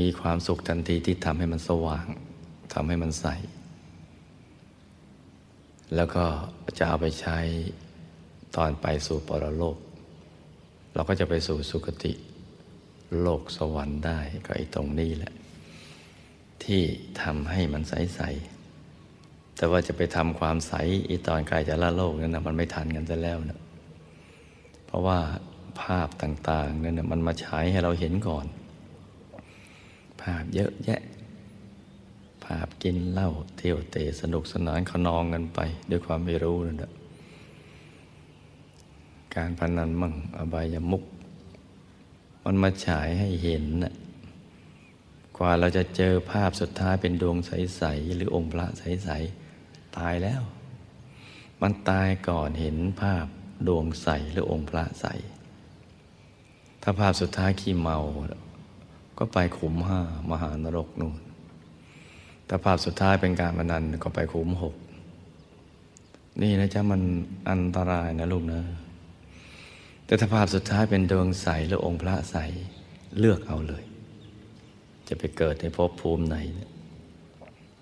[0.00, 2.06] มีความสุขทันทีที่ทำให้มันสว่าง
[2.74, 3.26] ทำให้มันใส
[5.94, 6.24] แล้วก็
[6.78, 7.38] จะเอาไปใช้
[8.56, 9.78] ตอนไปสู่ปรโลก
[10.94, 12.12] เราก็จะไปสู่สุคติ
[13.20, 15.34] โลกสวรรค์ได้ก็ไอ้ตรงนี้แหละ
[16.64, 16.82] ที่
[17.22, 18.20] ทำให้มันใส
[18.88, 20.72] ๆ แต่ว่าจะไปทำความใส
[21.08, 23.60] อีตอนกายจะละโลกนั่นนะมันไม่ทันกันซะแล้วนะ
[24.86, 25.18] เพราะว่า
[25.82, 28.46] ภาพต่างๆนั่นมันมาฉายให้เราเห็นก่อน
[30.22, 31.00] ภาพเยอะแยะ
[32.44, 35.60] ภาพกินเหล้าเที่ยวเตะสนุกสนานขนองกันไป
[35.90, 36.92] ด้วยความไม่รู้นั่นแหละ
[39.34, 41.04] การพนันมั่งอบายมุก
[42.44, 43.94] มันมาฉายให้เห็นนะ
[45.36, 49.10] กว่าเราจะเจอภาพสุดท้ายเป็นดวงใส ๆ หรือองค์พระใส
[49.52, 50.42] ๆ ตายแล้ว
[51.62, 53.26] มันตายก่อนเห็นภาพ
[53.68, 55.06] ดวงใส หรือองค์พระใส
[56.88, 57.98] ถ้าภาพสุดท้ายขี้เมา
[59.18, 61.16] ก็ไปขุมห้ามหานรกนู่น
[62.48, 64.74] ถ้าภาพสุดท้ายเป็นการพนันก็ไปขุมหก
[66.42, 67.02] นี่นะจ๊ะมัน
[67.50, 68.60] อันตรายนะลูกนะ
[70.06, 72.36] แต่ถ้าภาพสุดท้ายเป็นดวงใสหรือองค์พระใส
[73.18, 73.84] เลือกเอาเลย
[75.08, 76.36] จะไปเกิดในภพภูมิไหน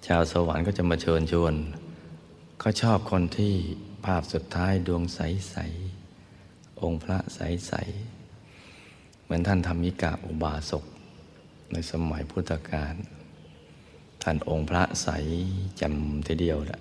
[0.07, 1.55] ชาวสวรรค์ก็จะมาเชิญชวน
[2.61, 3.55] เขาชอบคนที่
[4.07, 5.57] ภาพสุดท้ายดวงใสใส
[6.81, 7.75] องค์พระใสใส
[9.25, 10.85] เหมือนท่านธรรมิกาอุบาสก
[11.73, 12.95] ในสมัยพุทธกาล
[14.23, 15.09] ท่านองค์พระใส
[15.81, 16.81] จำทีเดียวแหละ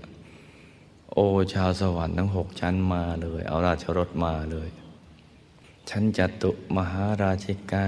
[1.11, 1.17] โอ
[1.53, 4.69] ชาวสวรรค์ทั้งหกชั้นมาเลย เอาราชรถมาเลย
[5.89, 7.87] ชั้นจตุมหาราชิกา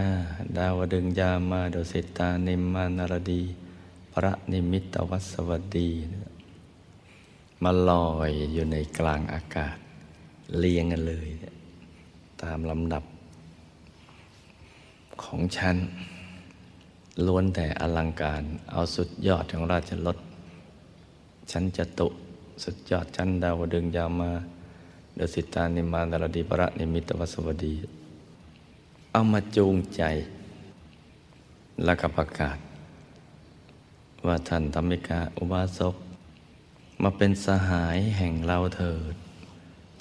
[0.57, 3.43] ดาวดึงยามาโดสิตานิมมานารดี
[4.13, 5.89] พระนิมิตวัสวดี
[7.63, 9.77] มาลอยอยู่ในกลางอากาศ
[10.57, 11.27] เรียงกันเลย
[12.41, 13.03] ตามลำดับ
[15.23, 15.77] ของชั้น
[17.25, 20.17] ล้วนแต่อลังการ เอาสุดยอดของราชรถ
[21.51, 22.07] ชั้นจตุ
[22.63, 24.31] สุดยอดชั้นดาวดึงยามา
[25.15, 27.73] เดสิตานิมานารดีพระนิมิตวสวดี
[29.11, 30.01] เอามาจูงใจ
[31.83, 32.57] แล้วก็ประกาศ
[34.27, 35.95] ว่าท่านธรรมิกาอุบาสก
[37.03, 39.15] มาเป็นสหายแห่งเราเถิด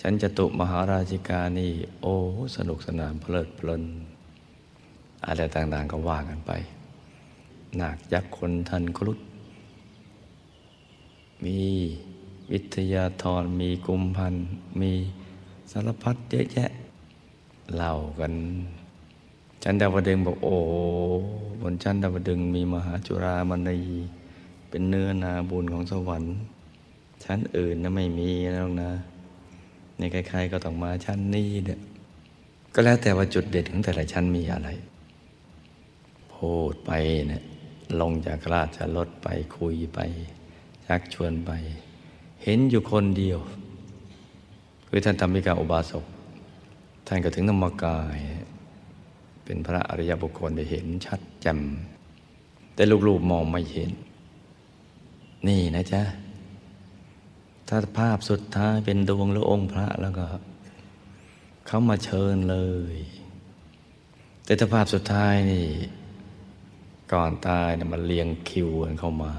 [0.00, 1.72] ฉันจะตุมหาราชิกานี่
[2.03, 2.14] โอ้
[2.57, 3.85] สนุกสนานเพลิดเพลิน
[5.27, 6.53] อะไรต่างๆก็ว่ากันไป
[7.81, 9.19] นาคยักษ์คนทันครุฑ
[11.45, 11.59] มี
[12.53, 14.35] วิทยาธรมีกุมพัน
[14.81, 14.93] มี
[15.71, 16.71] สารพัดเยอะแยะ
[17.77, 18.33] เล่ากัน
[19.63, 20.57] ชั้นดาวดึงบอกโอ้
[21.63, 23.79] บนชั้นดาวดึงมีมหาจุรามณี
[24.69, 26.35] เป็นเนื้อนาบุญของสวรรค์
[27.25, 28.91] ชั้นอื่นนะไม่มีนะลงนะ
[29.99, 31.81] ในใครๆก็ต้องมาชั้นนี้เนี่ย
[32.75, 34.69] ก็แล้วแต่ว่าจุดเด่นของแต่ละชั้นมีอะไร
[36.45, 36.93] พูดไป
[37.29, 37.43] เนี่ย
[38.01, 39.99] ลงจากราชรถไปคุยไป
[40.87, 41.51] ชักชวนไป
[42.45, 43.39] เห็นอยู่คนเดียว
[44.89, 46.05] คือท่านธรรมิกาอุบาสก
[47.07, 48.19] ท่านก็ถึงนมกาย
[49.45, 51.61] เป็นพระอริยบุคคลได้เห็นชัดแจ่ม
[52.75, 53.91] แต่ลูกๆมองไม่เห็น
[55.49, 56.03] นี่นะจ๊ะ
[57.69, 60.27] ถ้าภาพสุดท้ายเป็นดวงหรือองค์พระแล้วก็
[61.67, 62.59] เขามาเชิญเล
[62.95, 62.97] ย
[64.45, 65.67] แต่ถ้าภาพสุดท้ายนี่
[67.14, 69.33] ก่อนตายนะมันเรียงคิวกันเข้ามา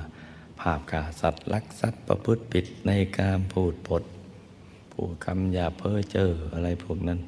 [0.59, 4.03] ภาพกาสัตว์ลักสัตว์ประพฤติผิดในการพูดปด
[4.91, 7.19] พูดคำหยาเพ้อเจ้ออะไรพวกนั้น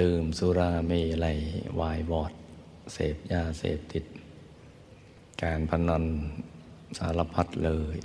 [0.00, 0.92] ดื่มสุราเม
[1.24, 1.38] ลัย
[1.80, 2.32] วายวอด
[2.92, 4.04] เสพยาเสพติด
[5.42, 6.04] การพนัน
[6.98, 7.96] สารพัดเลย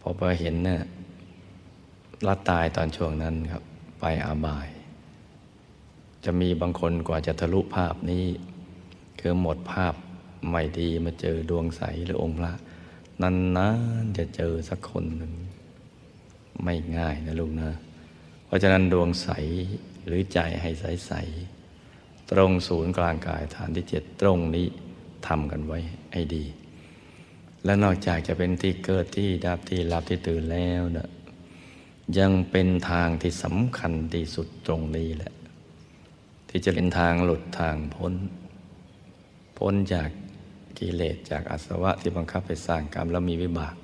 [0.00, 0.82] พอไปเห็นเนี่ย
[2.26, 3.62] ละตายตอนช่วงนั้นครับ
[4.00, 4.68] ไปอาบาย
[6.24, 8.26] จะมีบางคนกว่าจะทะลุภาพนี้
[9.20, 9.94] คือหมดภาพ
[10.50, 12.52] ไม่ดีมาเจอดวงใสหรือองค์พระ
[13.22, 13.68] นา
[14.02, 15.32] นๆจะเจอสักคนหนึ่ง
[16.64, 17.70] ไม่ง่ายนะลูกนะ
[18.46, 19.28] เพราะฉะนั้นดวงใส
[20.06, 21.12] หรือใจให้ใสใส
[22.30, 24.66] ตรงศูนย์กลางกายฐานที่เจ็ดตรงนี้
[25.26, 25.78] ทำกันไว้
[26.12, 26.44] ให้ดี
[27.64, 31.08] และนอกจากจะเป็นที่เกิดที่ดับที่หลับที่ตื่นแล้วนะ
[32.18, 35.32] ยังเป็นทางที่สำคัญที่สุดตรงนี้แหละ
[36.48, 38.12] ที่จะเป็นทางหลุดทางพ้น
[39.58, 40.08] พ้นจาก
[40.78, 43.74] กิเลสจากอาสวะที่บังคับไปสร้างกรรมแล้วมีวิบาก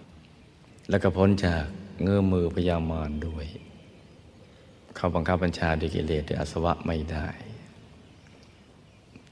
[0.91, 1.63] แล้วก็พ้นจาก
[2.03, 3.47] เงื้อมือพยามารด้วย
[4.97, 7.27] เขาบังคับบัญชาด้วยกิเลสด้วยอาสวะไม่ได้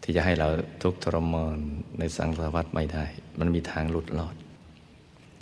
[0.02, 0.48] ที่จะให้เรา
[0.83, 1.59] ทุกทรมาน
[1.98, 3.05] ในสังสารวัฏไม่ได้
[3.38, 4.35] มันมีทางหลุดรอด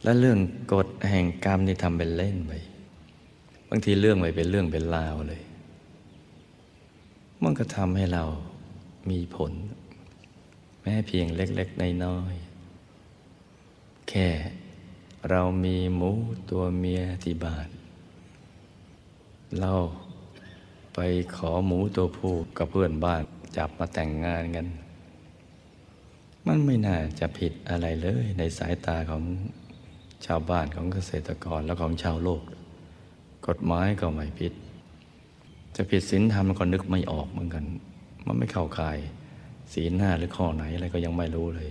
[0.03, 0.39] และเรื่อง
[0.73, 2.53] กฎแห่งกรรมนี่ทำเป็นเล่นไป
[3.71, 5.43] บางทีเรื่องไม่เป็นเรื่องเป็นราวเลย
[7.45, 8.25] มันก็ทำให้เรา
[9.11, 9.53] มีผล
[10.83, 12.35] แม้เพียงเล็กๆในน้อย
[14.09, 14.29] แค่
[15.31, 16.11] เรามีหมู
[16.51, 17.69] ตัวเมียที่บ้าน
[19.61, 19.73] เรา
[20.95, 20.99] ไป
[21.37, 23.23] ขอหมูตัวผู้กับเพื่อนบ้าน
[23.57, 24.67] จับมาแต่งงานกัน
[26.47, 29.23] มันไม่น่าจะผิดอะไรเลยในสายตาของ
[30.27, 32.43] ชาวบ้านของเกษตรกรและของชาวโลก
[33.47, 34.53] กฎหมายก็ไม่ผิด
[35.77, 37.65] จะผิดศีลธรรมก็นึกไม่ออกเหมือนกัน
[38.27, 38.99] มันไม่เข้าข่าย
[39.75, 41.69] ศีลห้าหรือข้อไหนอะไรก็ยังไม่รู้เลย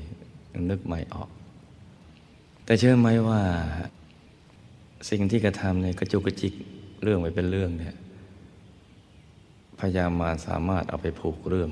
[0.70, 1.30] นึกไม่ออก
[2.66, 3.42] แต่เชื่อไหมว่า
[5.10, 6.54] สิ่งที่กระทำเนี่ยกระจุกกระจิก
[7.04, 7.96] เรื่องไปเป็นเรื่องเนี่ย
[9.80, 11.70] พยามารสามารถเอาไปผูกเรื่อง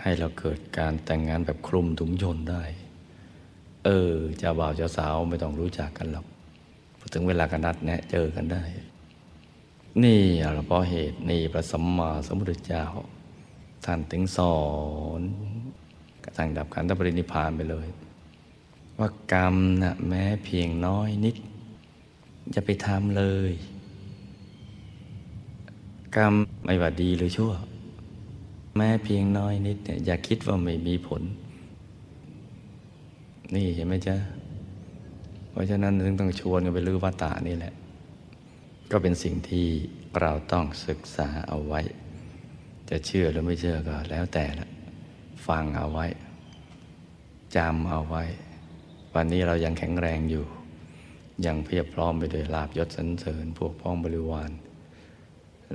[0.00, 2.62] ให้เราเกิดการแต่งงานแบบคลุมถุงชนได้
[3.84, 6.26] เออเจ้าบ่าวเจ้าสาวไม่ต้องรู้จักกันหรอก
[6.98, 8.62] พอถึงเวลากันนัดแนะเจอกันได้
[10.02, 10.22] นี่
[10.66, 12.84] เพราะเหตุนี่พระสัมมาสัมพุทธเจ้า
[13.84, 14.56] ท่านถึงสอ
[15.18, 15.20] น
[16.24, 17.88] กระทั่งดับขันธปรินิพานไปเลย
[18.98, 21.36] ว่ากรรมนะ่ะแม้เพียงน้อยนิด
[22.52, 23.52] อย่าไปทำเลย
[26.16, 26.34] กรรม
[26.64, 27.52] ไม่ว่าดีหรือชั่ว
[28.76, 31.22] แม้เพียงน้อยนิดเนี่ยอย่าคิดว่าไม่มีผล
[33.54, 34.16] นี่เห็นไหมจ๊ะ
[35.50, 37.74] เพราะฉะนั้นถึงต้องชวนกันไปรื้อวัตตานี่แหละ
[38.90, 39.66] ก็เป็นสิ่งที่
[40.20, 41.80] เราต้องศึกษาเอาไว้
[42.90, 44.66] จะเชื่อหรือไม่เชื่อก็แล้วแต่ละ
[45.46, 46.06] ฟังเอาไว้
[47.56, 48.24] จำเอาไว้
[49.14, 50.44] วันนี้เรายังแข็งแรงอยู่
[51.46, 54.50] ยังเพียบพร้อมไปด้วยลาบยศสันเสริญพวกพ้องบริวาร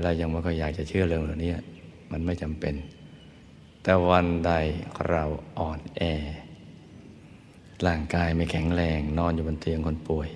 [0.02, 1.54] เรายังไม่ค่อยอยากจะเชื่อเรื่องเหล่านี้
[2.12, 2.76] มันไม่จำเป็น
[3.84, 4.52] แต่วันใด
[5.10, 5.24] เรา
[5.60, 6.02] อ่อนแอ
[7.88, 10.30] ร่างกายไม่แข็งแรง นอนอยู่บนเตียงคนป่วย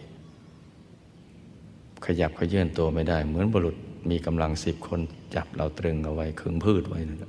[2.05, 3.75] ขยับขยื่นตัวไม่ได้เหมือนบุรุษ
[4.09, 4.99] มีกำลังสิบคน
[5.35, 7.25] จับเราตรึงเอาไว้ขึงพืชไว้นั่น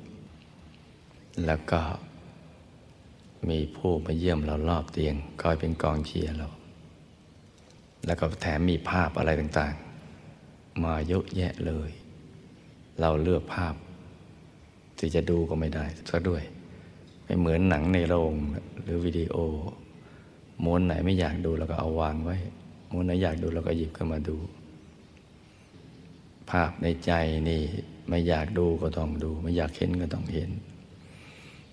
[1.47, 1.81] แล้วก็
[3.51, 6.49] มีผู้มาเยี่ยมเรารอบเตียงคอยเป็นกองเชียร์เรา
[8.07, 11.91] แล้วก็แถมมีภาพอะไรต่างๆ มาเยอะแยะเลย
[13.01, 13.75] เราเลือกภาพ
[14.99, 16.43] ที่จะดูก็ไม่ได้ซะด้วย
[17.25, 18.35] ไม่เหมือนหนังในโรง
[18.83, 19.37] หรือวิดีโอ
[20.65, 22.37] ม้วนไหนไม่อยากดูเราก็เอาวางไว้
[22.93, 24.37] ม้วนไหนอยากดูเราก็หยิบขึ้นมาดู
[26.51, 27.13] ภาพในใจ
[27.49, 27.63] นี่
[28.09, 30.51] ไม่อยากดูก็ต้องดู ไม่อยากเห็นก็ต้องเห็น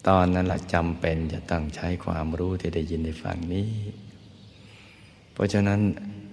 [0.07, 3.69] ตอนนั้นละจำเป็นจะต้องใช้ความรู้ที่ได้ยินในฝั่งนี้
[5.33, 5.79] เพราะฉะนั้น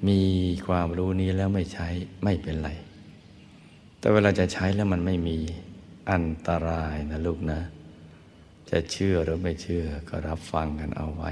[0.09, 0.21] มี
[0.69, 1.89] ความรู้นี้แล้วไม่ใช้
[2.25, 2.71] ไม่เป็นไร
[3.99, 5.39] แต่เวลาจะใช้แล้วมันไม่มี
[6.11, 7.61] อันตรายนะลูกนะ
[8.71, 11.31] จะเชื่อหรือไม่เชื่อก็รับฟังกันเอาไว้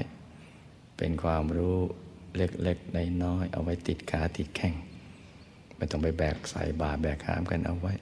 [0.96, 1.78] เป็นความรู้
[2.36, 4.74] เล็กๆน้อยๆเอาไว้ติดขาติดแข้ง
[5.78, 7.94] ไม่ต้องไปแบกใส่บาแบกหามกันเอาไว้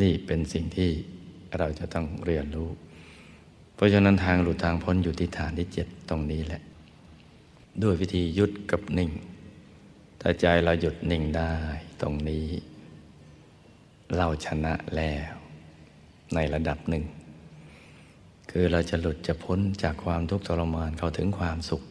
[0.00, 0.90] นี่เป็นสิ่งที่
[1.58, 2.70] เราจะต้องเรียนรู้
[3.74, 6.62] เพราะฉะนั้นทางหลุดทางพ้นอยู่ที่ฐานที่เจ็ดตรงนี้แหละ
[7.82, 9.10] ด้วยวิธียุดกับนิ่ง
[10.20, 11.52] ถ้าใจเราหยุดนิ่งได้
[12.00, 12.46] ตรงนี้
[14.16, 15.34] เราชนะแล้ว
[16.34, 17.04] ในระดับหนึ่ง
[18.50, 21.82] คือเราจะหลุดจะพ้นจากความทุกข์ทรมานเข้าถึงความสุข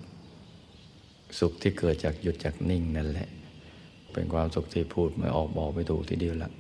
[1.40, 3.30] สุขที่เกิดจากหยุดจากนิ่งนั่นแหละ
[4.18, 6.52] เป็นความสุขที่พูดไม่ออกบอกไม่ถูกทีเดียวละ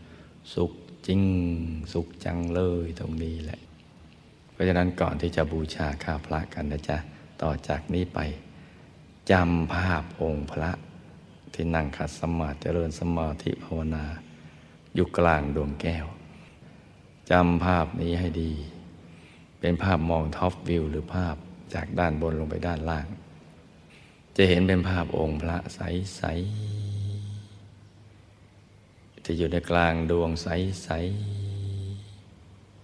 [0.53, 0.71] สุข
[1.07, 1.21] จริง
[1.93, 3.59] สุขจังเลยตรงนี้แหละ
[4.51, 6.97] เพราะฉะนั้นก่อนที่จะบูชาข้าพระกันนะจ๊ะ
[7.41, 8.19] ต่อจากนี้ไป
[9.31, 10.71] จำภาพองค์พระ
[11.53, 14.05] ที่นั่งขัดสมาธิเจริญสมาธิภาวนา
[14.93, 16.05] อยู่กลางดวงแก้ว
[17.31, 18.51] จำภาพนี้ให้ดี
[19.59, 21.35] เป็นภาพมองท็อปวิวหรือภาพ
[21.73, 23.07] จากด้านบนลงไปด้านล่าง
[24.35, 26.76] จะเห็นเป็นภาพองค์พระใสๆ
[29.27, 30.87] จะอยู่ในกลางดวงใส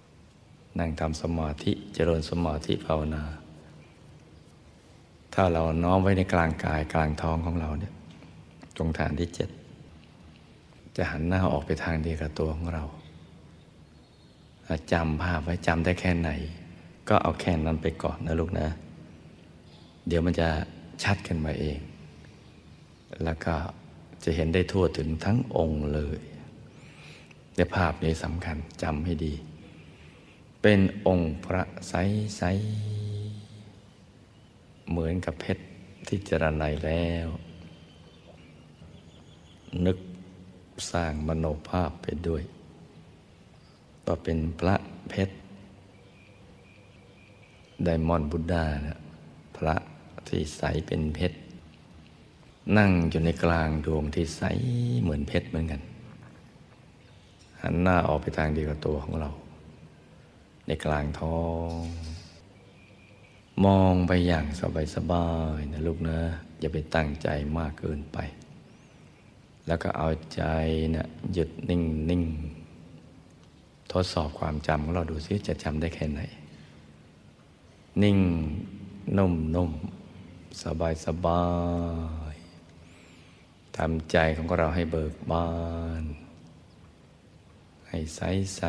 [0.02, 3.24] ๆ นั่งทำสมาธิเจริญสมาธิภาวนา
[5.34, 7.94] ถ้าเราน้อมไว้ในกลางกายกลางท้องของเราเนี่ย
[8.78, 9.50] ตรงฐานที่เจ็ด
[10.96, 12.84] จะหันหน้าออกไปทางเดียวกับตัวของเรา
[14.92, 16.30] จำภาพไว้จำได้แค่ไหน
[17.10, 18.68] ก็เอาแค่นั้นไปก่อนนะลูกนะ
[20.08, 20.50] เดี๋ยวมันจะ
[21.04, 21.80] ชัดขึ้นมาเอง
[23.24, 23.56] แล้วก็
[24.24, 26.20] จะเห็นได้ทั่วถึงทั้งองค์เลย
[27.56, 29.34] ในภาพนี้สำคัญจำให้ดี
[30.62, 35.64] เป็นองค์พระใสๆเหมือนกับเพชร
[36.08, 37.28] ที่จรนัยแล้ว
[39.86, 39.98] นึก
[40.92, 42.44] สร้างมโนภาพไปด้วย
[44.06, 44.76] ว่าเป็นพระ
[45.10, 45.36] เพชร
[47.84, 49.00] ไดมอนด์บุดดานะ
[49.58, 49.76] พระ
[50.28, 51.38] ที่ใสเป็นเพชร
[52.78, 54.44] นั่งอยู่ในกลางดวงที่ใส
[55.02, 55.82] เหมือนเพชรเหมือนกัน
[57.64, 59.30] หันหน้าออกไปทางเดียวกับตัวของเรา
[60.68, 61.40] ในกลางท้อ
[61.80, 61.82] ง
[63.66, 64.46] มองไปอย่าง
[64.96, 66.20] สบายๆนะลูกนะ
[66.60, 68.18] อย่าไปตั้งใจมากเกินไป
[69.68, 70.44] แล้วก็เอาใจ
[70.96, 72.24] นะหยุดนิ่งนิ่ง
[73.92, 76.22] ทดสอบความจำของเราดูซิจะจำได้แค่ไหน
[78.04, 78.18] นิ่ง
[79.18, 79.72] นุ่มนุ่ม
[80.64, 81.44] สบายสบา
[82.34, 82.36] ย
[83.78, 85.48] ทำใจของเราให้เบิกบา
[86.02, 86.04] น
[87.96, 88.22] ให้ใส
[88.56, 88.62] ใส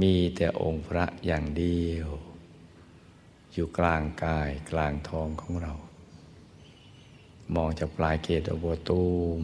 [0.00, 2.08] มีแต่องค์พระอย่างเดียว
[3.52, 5.72] อยู่กลางกายกลางท้องของเรา
[7.54, 9.04] มองจากปลายเกตอบัวตู
[9.40, 9.42] ม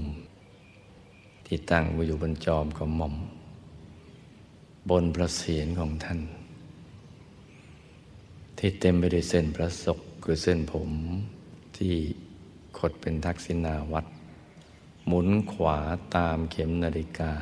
[1.47, 3.15] ที่ตั้งอยู่บนจอมกระหม่อม
[4.91, 6.21] บนพระเศียรของท่าน
[8.59, 10.91] ที่เต็มไปด้วยเส้นพระศกคือเส้นผม
[11.77, 11.95] ที่
[12.79, 14.07] ขดเป็นทักษิณาวัด
[15.07, 15.79] หมุนขวา
[16.17, 17.33] ตามเข็มนาฬิกา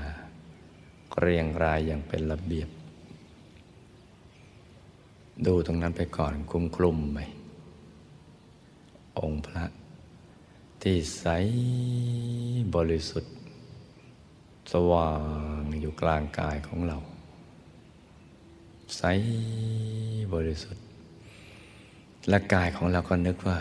[1.18, 2.68] เรียงรายอย่างเป็นระเบียบ
[5.46, 7.20] ดูตรงนั้นไปก่อนคุ้มคลุมไหม
[9.18, 9.64] องค์พระ
[10.82, 11.24] ที่ใส
[12.74, 13.34] บริสุทธิ์
[14.72, 15.10] สว่า
[15.60, 16.98] งอยู่กลางกายของเรา
[18.96, 19.02] ใส
[20.34, 20.84] บริสุทธิ์
[22.28, 23.58] และกายของเราก็นึกว่า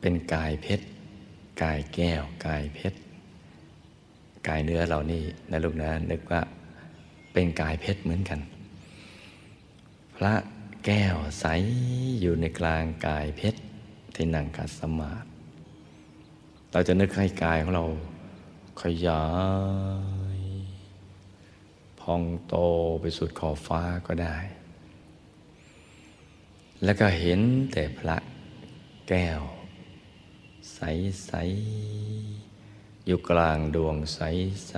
[0.00, 0.86] เป็นกายเพชร
[1.62, 2.98] กายแก้ว กายเพชร
[4.48, 6.40] กายเนื้อเรานี่นะลูกนะนึกว่า
[7.32, 8.40] เป็นกายเพชรเหมือนกัน
[10.16, 10.34] พระ
[10.86, 11.44] แก้วใส
[12.20, 13.60] อยู่ในกลางกายเพชร
[14.14, 15.28] ที่นั่งกัดสมาธิ
[16.72, 17.84] เราจะนึกให้กายของเรา
[18.82, 19.24] ขยา
[20.38, 20.40] ย
[22.00, 22.54] พองโต
[23.00, 24.36] ไปสุดขอบฟ้าก็ได้
[26.84, 27.40] แล้วก็เห็น
[27.72, 28.16] แต่พระ
[29.08, 29.40] แก้ว
[30.78, 30.84] ใส
[31.26, 31.32] ใส
[33.06, 34.20] อยู่กลางดวงใส
[34.68, 34.74] ใส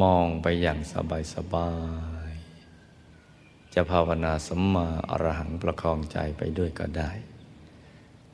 [0.00, 1.70] มองไปอย่างสบายสบา
[2.30, 2.32] ย
[3.74, 7.10] จะภาวนาสัมมาอรหังประคองใจไปด้วยก็ได้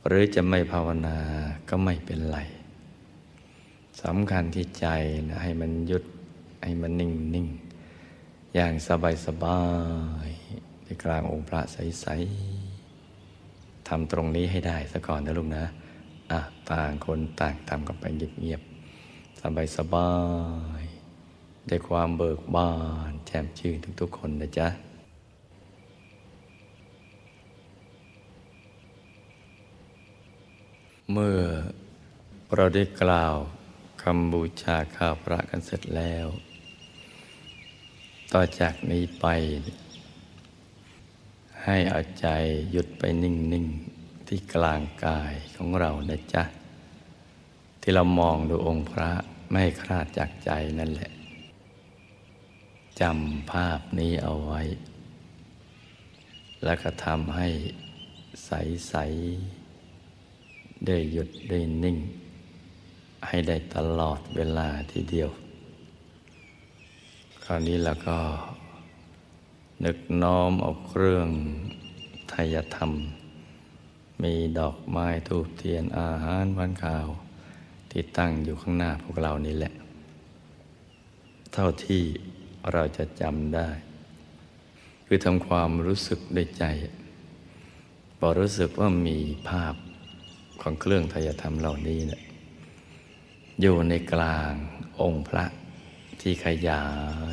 [0.07, 1.17] หรือจะไม่ภาวนา
[1.69, 2.39] ก็ไม่เป็นไร
[4.03, 4.87] สำคัญที่ใจ
[5.29, 6.05] นะให้มันหยุด
[6.65, 7.49] ให้มันนิ่งนิ่ง
[8.55, 9.61] อย่างสบายสบา
[10.27, 10.29] ย
[10.85, 15.65] ในกลางองค์พระใสๆำตรงนี้ให้ได้ซะก่อนนะลุงนะ
[16.31, 16.41] อะ
[16.71, 20.11] ต่างคนต่างทำกันไปเงียบๆสบายสบา
[20.83, 20.85] ย
[21.67, 22.71] ได้ความเบิกบา
[23.11, 24.69] นแจ่มชื่นทุกๆคนนะจ๊ะ
[31.13, 31.41] เมื่อ
[32.55, 33.37] เราได้กล่าว
[34.03, 36.27] คำบูชาข้าพระกันเสร็จแล้ว
[38.33, 39.27] ต่อจากนี้ไป
[41.65, 42.29] ให้เอาใจ
[42.71, 43.67] หยุดไปนิ่ง
[43.99, 46.45] ๆ ที่กลางกายของเรานะจ๊ะ
[47.81, 49.11] ที่เรามองดูองค์พระ
[49.51, 51.13] ไม่คลาดจากใจนั่นแหละ
[53.01, 54.63] จำภาพนี้เอาไว้
[56.65, 57.49] แล้วก็ทำให้
[58.47, 58.95] ใส
[59.71, 61.99] ๆ ได้หยุดได้นิ่ง
[63.27, 65.31] ให้ได้ตลอดเวลาทีเดียว
[67.45, 68.19] คราวนี้เราก็
[69.87, 71.29] นึกน้อมเอาเครื่อง
[72.31, 72.93] ไทยธรรม
[74.23, 77.07] มีดอกไม้ทูบเทียนอาหารวันข่าว
[77.91, 79.73] ที่ตั้งอยู่ข้างหน้าพวกเรานี่แหละ
[81.53, 82.03] เท่าที่
[82.73, 83.69] เราจะจำได้
[85.07, 86.65] คือทำความรู้สึกในใจ
[88.19, 89.19] พอรู้สึกว่ามี
[89.49, 89.75] ภาพ
[90.63, 92.23] ของเครื่องทยธรรมเหล่านี้เนะี่ย
[93.61, 94.53] อยู่ในกลาง
[95.01, 95.45] องค์พระ
[96.21, 96.85] ที่ขยา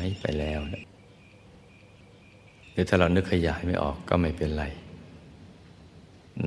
[0.04, 0.89] ยไปแล้วนะ
[2.80, 4.64] รือถ้าเรานึกขยายไม่ออกก็ไม่เป็นไร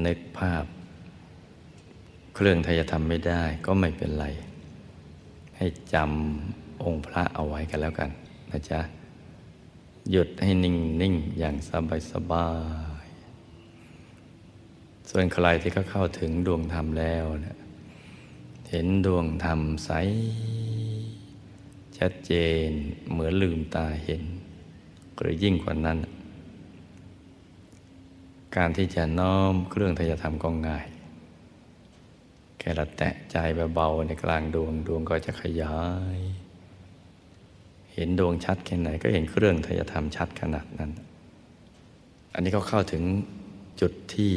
[0.05, 0.65] นึกภาพ
[2.35, 4.25] เครื่องทายธรรมไม่ได้ก็ไม่เป็นไร
[5.57, 8.09] ให้จำองค์พระเอาไว้กันแล้วกัน
[8.51, 8.79] นะจ๊ะ
[10.11, 12.47] หยุดให้นิ่งนิ่งอย่างสบายสบา
[13.05, 13.07] ย
[15.09, 17.57] ส่วนใครที่เขาเข้าถึงดวงธรรมแล้วนะ
[18.69, 19.91] เห็นดวงธรรมใส
[21.97, 22.33] ชัดเจ
[22.67, 22.69] น
[23.11, 24.23] เหมือนลืมตาเห็น
[25.19, 25.99] หรือยิ่งกว่านั้น
[28.57, 30.85] การที่จะน้อมเครื่องทยธรรมก็ง่าย
[32.59, 33.35] แค่ละแตะใจ
[33.75, 35.79] เบาๆในกลางดวงดวงก็จะขยา
[36.17, 36.19] ย
[37.93, 40.91] เห็นดวงชัดแค่ไหนก็เห็นเครื่องทยธรรมชัดขนาดนั้น
[42.33, 43.03] อันนี้เขาเข้าถึง
[43.81, 44.33] จุดที่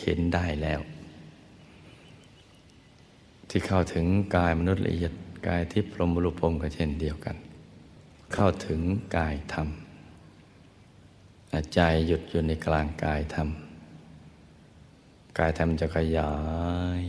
[0.00, 0.80] เห็นได้แล้ว
[3.50, 4.04] ที่เข้าถึง
[4.36, 5.12] กายมนุษย์ละเอียด
[5.46, 7.36] กายทิพย์พรหมรุปพรมก็เช่นเดียวกัน
[8.34, 8.80] เข้าถึง
[9.16, 9.68] กายธรรม
[11.74, 13.48] ใจหยุดอยู่ในกลางกายธรรม
[15.38, 16.32] กายธรรมจะขยา
[17.02, 17.04] ย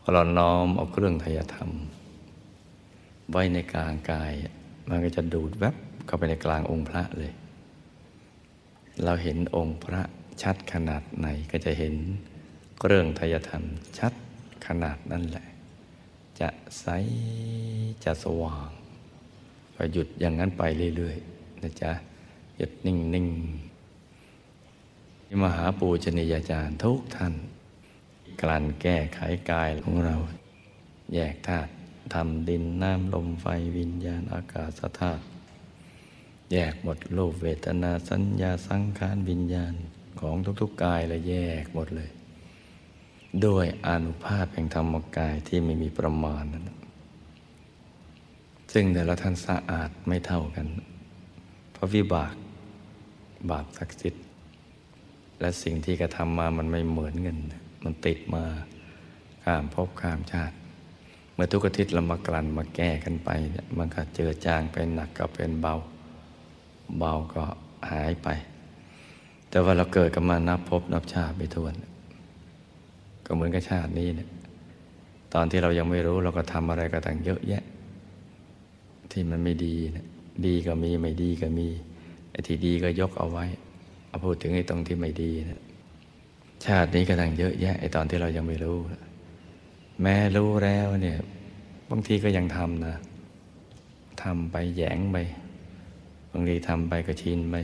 [0.00, 1.70] พอเราน้อมเอาเครื่องทยธรรม
[3.30, 4.32] ไว้ในกลางกาย
[4.88, 5.74] มันก็จะดูดแวบ
[6.06, 7.32] เข้าไปในกลางองค์พระเลย
[9.04, 10.02] เราเห็นองค์พระ
[10.42, 11.94] ชัดขนาดไหนก็จะเห็น
[12.86, 13.62] เรื่องทยธรรม
[13.98, 14.12] ชัด
[14.66, 15.46] ขนาดนั่นแหละ
[16.40, 16.48] จะ
[16.80, 16.86] ใส
[18.04, 18.70] จะสว่าง
[19.76, 20.62] ก็หยุดอย่างนั้นไป
[20.96, 21.92] เรื่อยๆนะจ๊ะ
[22.60, 27.34] หยุดนิ่งๆมหาปูชนียาจารย์ทุกท่าน
[28.40, 30.16] กลั่นแก้ไขกายของเรา
[31.14, 31.70] แยกธาตุ
[32.14, 33.46] ธรรมดินน้ำลมไฟ
[33.78, 35.22] วิญญาณอากาศธาตุ
[36.52, 39.74] แยกหมดรูปเวทนาสัญญาสังขารวิญญาณ
[40.20, 42.10] ของทุกๆกกายเลยแยกหมดเลย
[43.44, 46.64] ด้วยอนุภาพแห่งธรรมกายที่ไม่มีประมาณนั้น
[48.72, 50.66] ซึ่งแต่ละท่านสะอาดไม่เท่ากัน
[51.72, 52.34] เพราะวิบาก
[53.50, 54.24] บาปศักดิ์สิทธิ์
[55.40, 57.36] และสิ่งที่กระทำมามันไม่เหมือนกัน
[57.84, 58.44] มันติดมา
[59.44, 60.54] ข้ามภพข้ามชาติ
[61.34, 65.74] เมื่อทุกอาทิตย์เรามากลั่นมาแก้กันไปเนี่ยมันก็เจอจางเป็นหนักก็เป็นเบา
[66.98, 67.42] เบาก็
[67.90, 68.28] หายไป
[69.50, 71.74] แต่ว่าเราเกิดกันมานับพนับชาติไปทวน
[73.26, 74.28] ก็เหมือนกับชาตินี้เนี่ย
[75.34, 77.62] ตอนที่เรายังไม่รู้เราก็ทำอะไรก็ต่างเยอะแยะ
[79.10, 80.06] ที่มันไม่ดีนะ
[80.46, 81.68] ดีก็มีไม่ดีก็มี
[82.46, 83.46] ที่ดีก็ยกเอาไว้
[84.08, 85.62] เอาพูดถึงไอ้ตรงที่ไม่ดีนะ
[86.64, 88.78] ชาตินี้ก็ต่างเยอะแยะไอ้ตอนที่เรายังไม่รู้
[90.02, 91.18] แม้รู้แล้วเนี่ย
[91.90, 92.96] บางทีก็ยังทำนะ
[94.22, 95.16] ทำไปแยงไป
[96.32, 97.56] บางทีทำไปก็ชินไป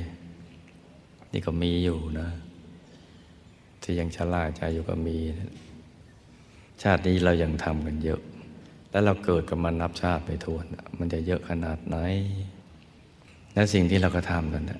[1.32, 2.28] นี่ก็มีอยู่นะ
[3.82, 5.52] ที่ยังชะล่าใจอยู่ก็มีนะ
[6.82, 8.20] ชาตินี้เรายังทำกันเยอะ
[8.90, 10.64] แล้วเราเกิดกับมันนับชาติไปทวน
[10.98, 11.96] มันจะเยอะขนาดไหน
[13.54, 14.72] และสิ่งที่เราก็ทำกันน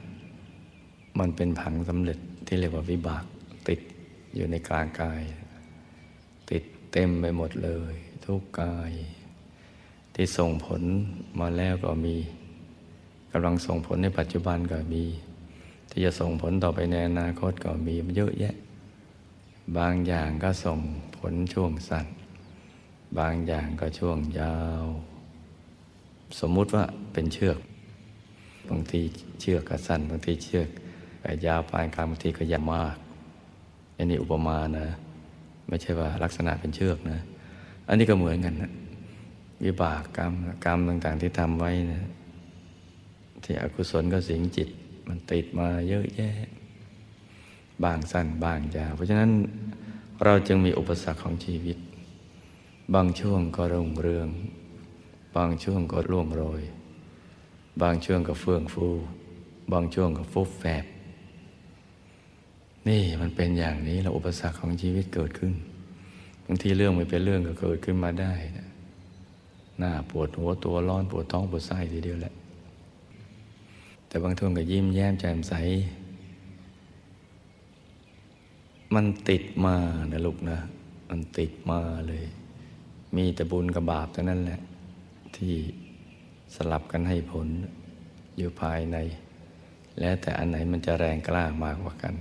[1.18, 3.25] มันเป็นผังสำเร็จที่เรียกว่าวิบาก
[3.68, 3.81] ติด
[4.35, 5.22] อยู่ในกลางกาย
[6.51, 7.95] ติดเต็มไปหมดเลย
[8.25, 8.93] ทุกกาย
[10.14, 10.83] ที่ส่งผล
[11.41, 12.16] มาแล้วก็มี
[13.33, 15.05] กำลังส่งผลในปัจจุบันก็มี
[15.91, 18.55] ที่จะส่งผลต่อไปในอนาคตก็มีมันเยอะแยะ
[19.79, 20.79] บางอย่างก็ส่ง
[21.18, 22.07] ผลช่วงสั้น
[23.18, 24.85] บางอย่างก็ช่วงยาว
[26.41, 27.59] สมมุติว่าเป็นเชือก
[28.71, 29.01] บางที
[29.41, 30.69] เชือกก็สั้นบางทีเชือก
[31.47, 32.97] ยาวปานกลางบางทีก็ยาวมาก
[33.97, 34.89] อันนี้อุปมานะ
[35.69, 37.19] ไม่ใช่ว่าลักษณะเป็นเชือกนะ
[37.89, 38.73] อันนี้ก็เหมือนกันนะ
[39.65, 40.33] วิบากกรรม
[40.65, 42.03] กรรมต่างๆที่ทำไว้นะ
[43.45, 44.69] ที่อกุศลก็สิงจิต
[45.09, 46.33] มันติดมาเยอะแยะ
[47.85, 49.31] บางสั้นบางยาวเพราะฉะนั้น
[50.25, 51.79] เราจึงมีอุปสรรคของชีวิต
[52.95, 54.29] บางช่วงก็รุ่งเรือง
[55.37, 56.62] บางช่วงก็ร่วงโรย
[57.83, 58.87] บางช่วงก็เฟื่องฟู
[59.72, 60.85] บางช่วงก็ฟุบแฝบ
[62.89, 65.53] นี่มันเป็นอย่างนี้แล้วอุปสรรคของชีวิตเกิดขึ้น
[66.47, 68.68] บางทีเรื่องไม่เป็นเรื่องก็เกิดขึ้นมาได้นะ
[69.79, 72.35] หน้าปวดหัวตัวร้อนปวดท้องปวดไส้ทีเดียวแหละ
[74.07, 75.55] แต่บางท่านก็ยิ้มแย้มแจ่มใส
[78.95, 79.77] มันติดมา
[80.12, 80.59] นะลูกนะ
[81.09, 82.25] มันติดมาเลย
[83.16, 84.61] มีแต่บุญกับบาปเท่านั้นแหละ
[85.37, 85.55] ที่
[86.55, 87.49] สลับกันให้ผล
[88.37, 88.97] อยู่ภายใน
[90.01, 92.15] แล้วแต่อันไหนมันจะแรงกล้ามากกว่ากัน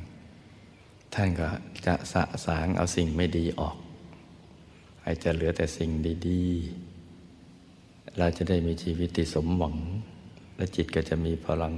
[1.14, 1.48] ท่านก็
[1.86, 3.78] จะสะสางเอาสิ่งไม่ดีออก
[5.04, 5.90] ให้จะเหลือแต่สิ่ง
[6.28, 9.76] ดีๆ เราจะได้มีชีวิตที่สมหวัง
[10.58, 11.76] และจิตก็จะมีพลัง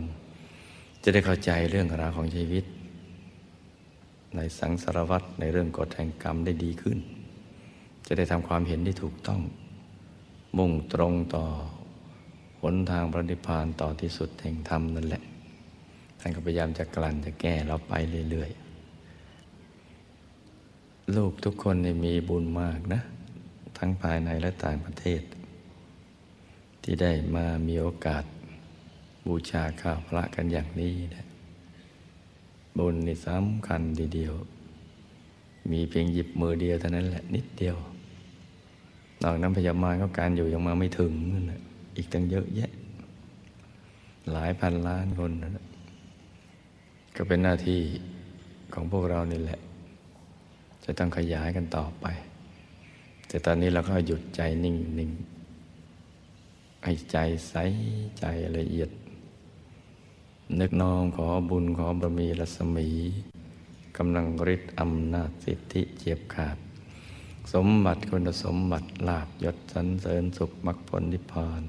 [1.04, 2.66] จะได้เข้าใจเรื่องราวของชีวิต
[4.36, 6.98] ในสังสารวัตรในเรื่องกฎแห่งกรรมได้ดีขึ้น
[8.08, 9.42] จะได้ทำความเห็นที่ถูกต้อง
[10.58, 11.46] มุ่งตรงต่อ
[12.74, 15.24] นทางปฏิพานต่อที่สุดแห่งธรรมนั่นแหละ
[16.20, 17.94] ท่านก็พยายามจะกลั่นจะแก้เราไป
[18.30, 23.02] เรื่อยๆ ลูกทุกคนมีบุญมากนะ
[23.78, 25.22] ทั้งภายในและต่างประเทศ
[26.84, 28.24] ที่ได้มามีโอกาส
[29.28, 31.26] บูชาข้าวพระกันอย่างนี้นะ
[32.78, 34.34] บุญนี่สำคัญทีเดียว
[35.72, 37.78] มีเพียงหยิบมือเดียวเท่านั้นแหละนิดเดียว
[39.24, 41.62] นอกนั้นพยามาก็การอยู่ยังมาไม่ถึงนั่นแหละ
[41.96, 42.72] อีกตั้งเยอะแยะ
[44.32, 45.66] หลายพันล้านคนนะ
[47.16, 47.80] ก็เป็นหน้าที่
[48.74, 49.60] ของพวกเรานี่แหละ
[50.84, 52.06] จะต้องขยายกันต่อไป
[53.28, 55.12] แต่ตอนนี้เราก็หยุดใจนิ่งนิ่ง
[56.84, 57.18] ให้ใจ
[57.50, 57.56] ใส
[58.20, 58.24] ใจ
[58.58, 58.90] ละเอียด
[60.60, 62.90] นึกน้อมขอบุญขอบารมีรัศมี
[63.98, 66.58] กำลังฤทธิ์อำนาจสิทธิเจียบขาด
[67.54, 71.64] สมบัติคุณสมบัติลาบยศสันเสริญสุขมรรคผลนิพพาน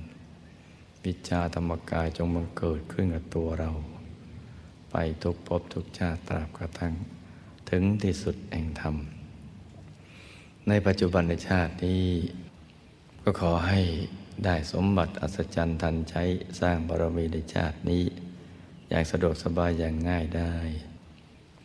[1.07, 3.71] วิชาธรรมกายจงบังเกิดขึ้นกับตัวเรา
[4.91, 6.95] ไปทุกภพทุกชาติตราบกระทั่ง
[7.71, 8.97] ถึงที่สุดแห่งธรรม
[10.69, 12.05] ในปัจจุบันในชาตินี้
[13.23, 13.81] ก็ขอให้
[14.45, 16.23] ได้สมบัติอัศจรรย์ทันใช้
[16.61, 18.05] สร้างบารมีในชาตินี้
[18.89, 20.55] อย่างสะดวกสบายอย่างง่ายได้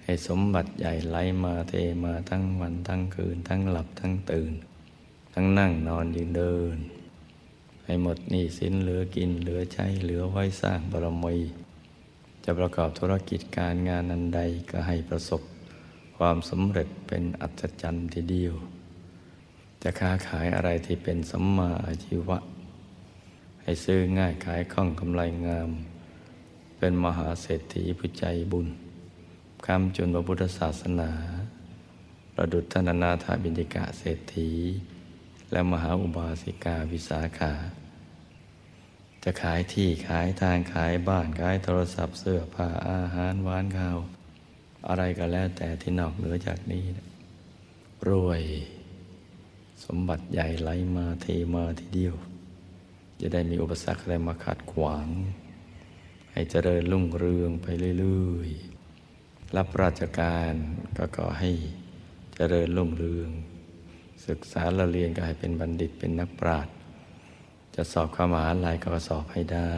[0.04, 1.74] ให้สมบัติใหญ่ไหลมาเท
[2.04, 4.54] มาทั้งวันทั้งคืนทั้งหลับทั้งตื่น
[5.34, 6.78] ทั้งนั่งนอนยืนเดิน
[7.86, 11.38] ให้หมดหนี้สินเหลือกินเหลือใช้เหลือไว้สร้างบารมี
[12.44, 15.42] จะประกอบธุรกิจการงานอันใดก็ให้ประสบ
[16.18, 18.54] ความสำเร็จเป็นอัศจรรย์ทีเดียว
[19.82, 22.38] จะค้าขายอะไรที่เป็นสัมมาอาชีวะ
[23.62, 25.70] ให้ซื้อง่ายขายคล่องกำไรงาม
[26.78, 28.68] เป็นมหาเศรษฐีผู้ใจบุญ
[29.66, 31.12] คำจุนพระพุทธศาสนา
[32.36, 34.50] ประดุจธนานาถาบินิกะเศรษฐี
[35.52, 37.54] และมหาอุบาสิกาวิสาขา
[39.24, 44.00] จะขายที่ขายทางขายบ้านขายโทรศัพท์เสื้อผ้าอาหารหวานข้าว
[44.88, 47.08] อะไรก็แล้วแต่ที่นอกเหนือจากนี้นะ
[48.10, 48.44] รวย
[49.86, 52.16] สมบัติใหญ่ไหลมาเทมาทีเดียว
[53.22, 55.08] จะได้มีอุปสรรคอะไรมาขัดขวาง
[56.32, 57.68] ให้เจริญรุ่งเรืองไป
[58.00, 60.54] เรื่อยๆรับราชการ
[60.98, 61.52] ก็ขอให้
[62.36, 63.30] เจริญรุ่งเรือง
[64.28, 66.74] ศึกษาละเรียนก็ให้เป็นบัณฑิตเป็นนักปราชญ์
[67.76, 69.74] จะสอบเข้ามหาลัยก็สอบให้ได้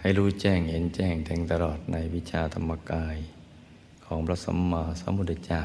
[0.00, 3.16] ให้รู้แจ้งเห็นแจ้งแทงตลอดในวิชาธรรมกาย
[4.06, 5.62] ของพระสัมมาสัมพุทธเจ้า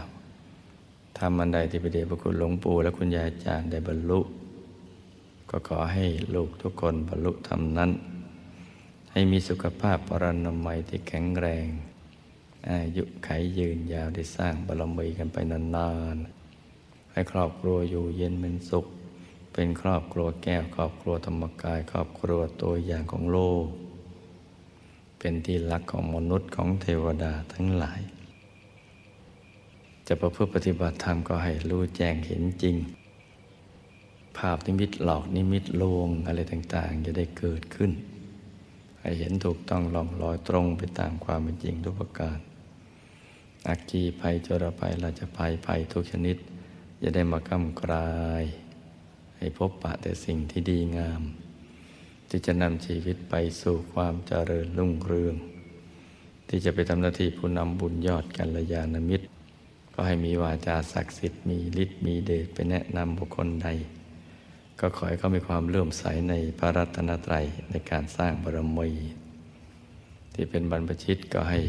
[1.18, 4.20] ทำมันใดที่พระเดชพระคุณหลวงปู่และคุณยายอาจารย์ได้บรรลุ
[5.50, 6.06] ก็ขอให้
[6.36, 7.92] ลูกทุกคนบรรลุธรรมนั้น
[9.12, 11.68] ให้มีสุขภาพปรนามัยที่แข็งแรง
[12.70, 18.86] อายุไขยืนยาวได้สร้างบารมีกันไปนานๆ ให้ครอบครัวอยู่เย็นเป็นสุข
[19.54, 23.66] เป็นครอบครัวแก้วครอบครัวธรรมกาย ครอบครัวตัวอย่างของโลก
[25.20, 28.02] เป็นที่รักของมนุษย์ของเทวดาทั้งหลาย
[30.08, 32.76] จะประพฤติปฏิบัติธรรมก็ให้รู้แจ้งเห็นจริง
[34.38, 37.92] ภาพนิมิตหลอกนิมิตลวงอะไรต่างๆ จะได้เกิดขึ้น
[39.00, 42.38] ให้เห็นถูกต้องลองลอยตรงไปตามความเป็นจริงทุกประการ
[43.68, 46.38] อักกีภัยจรภัยราชภัยภัยทุกชนิด
[47.02, 48.46] จะได้มากำกราย
[49.38, 51.22] ให้พบปะแต่สิ่งที่ดีงาม
[52.30, 55.36] ที่จะนำชีวิตไปสู่ความเจริญรุ่งเรือง
[56.48, 59.26] ที่จะไปทำหน้าที่ผู้นำบุญยอดกัลยาณมิตร
[59.94, 63.68] ก็ให้มีวาจาศักดิ์สิทธิ์มีฤทธิ์มีเดชไปแนะนำบุคคลใด
[64.80, 68.90] ก็ขอให้เขามีความเลื่อมใสในพระรัตนตรัยในการสร้างบารมี
[70.34, 71.60] ที่เป็นบรรพชิตก็ให้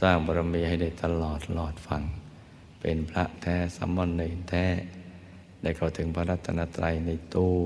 [0.00, 2.02] สร้างบารมีให้ได้ตลอดหลอดฟัง
[2.80, 4.66] เป็นพระแท้สัมมันเนรแท้
[5.62, 7.58] ได้เข้าถึงพระรัตนตรัยในตัว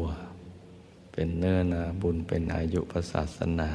[1.12, 3.70] เป็นเนื้อนาบุญเป็นอายุพระศาสนา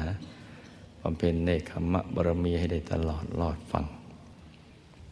[1.00, 3.84] บำเพ็ญเนคขมะบารมีให้ได้ตลอดหลอดฟัง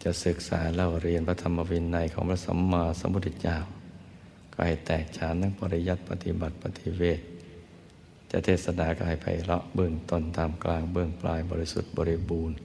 [0.02, 3.58] จะศึกษาเล่าเรียนพระธรรมวินัยของพระสัมมาสัมพุทธเจ้า
[4.52, 7.20] ก็ให้แตกฉานทั้งปริยัติปฏิบัติปฏิเวท
[8.30, 12.56] จะเทศนาก็ให้ไพเราะเบื้องต้นตามกลางเบื้องปลายบริสุทธิ์บริบูรณ์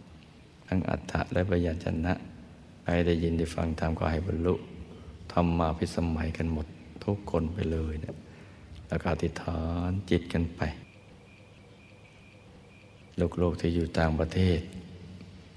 [0.73, 2.13] ทั้งอัฏฐะและปยัญชนะ
[2.87, 4.55] ให้ได้ยินได้ฟังตามก็ให้บรรลุ
[5.31, 6.67] ทำมาพิสมัยกันหมด
[7.05, 8.17] ทุกคนไปเลยเนะ
[8.87, 10.61] แล้วก็อธิษฐานจิตกันไป
[13.37, 14.59] โลกๆที่อยู่ต่างประเทศ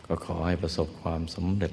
[0.06, 1.72] ก็ขอให้ประสบความสำเร็จ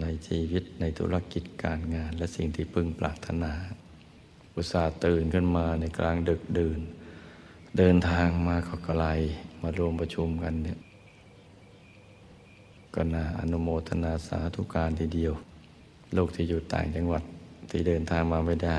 [0.00, 3.52] ในชีวิตในธุรกิจการงานและสิ่งที่พึงปรารถนา
[4.54, 6.80] อุตส่าห์ตื่นขึ้นมาในกลางดึกดื่น
[7.78, 9.06] เดินทางมาขอกไล
[9.62, 10.80] มารวมประชุมกันเนี่ย
[12.94, 15.32] ก็น่าอนุโมทนาสาธุการทีเดียว
[16.16, 17.22] ลูกที่อยู่ต่างจังหวัด
[17.70, 18.70] ที่เดินทางมาไม่ได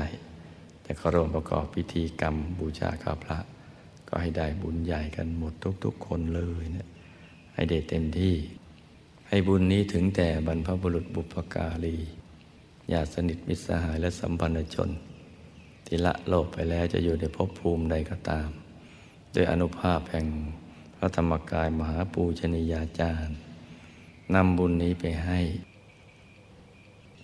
[0.82, 3.38] แต่เขาร่วมประกอบพิธีกรรมบูชาข้าพระ
[4.08, 5.52] ก็ให้ได้บุญใหญ่กันหมด
[5.84, 6.88] ทุก ๆ คนเลยเนี่ย
[7.54, 8.34] ให้ได้เต็มที่
[9.28, 11.96] ให้บุญนี้ถึงแต่บรรพบุรุษบุพการี
[12.92, 14.90] ญาติสนิทมิตรสหายและสัมพันธชน
[15.86, 18.48] ที่ละโลกไปแล้วจะอยู่ในภพภูมิใดก็ตาม
[19.32, 20.26] โดยอนุภาพแห่ง
[20.96, 23.36] พระธรรมกายมหาปูชนียาจารย์
[24.34, 25.40] นำบุญนี้ไปให้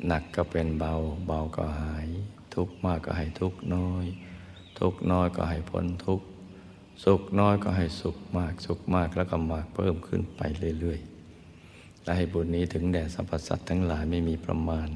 [0.07, 0.93] หนักก็เป็นเบา
[1.27, 2.09] เบาก็หาย
[2.55, 4.05] ทุกมากก็ให้ทุกน้อย
[4.79, 6.21] ทุกน้อยก็ให้พ้นทุก
[7.05, 10.41] สุขน้อยก็ให้สุขมาก สุขมากแล้วก็มากเพิ่มขึ้นไป
[10.81, 14.89] เรื่อยๆ และให้บุญนี้ถึงแด่สรรพสัตว์ทั้งหลายไม่มีประมาณ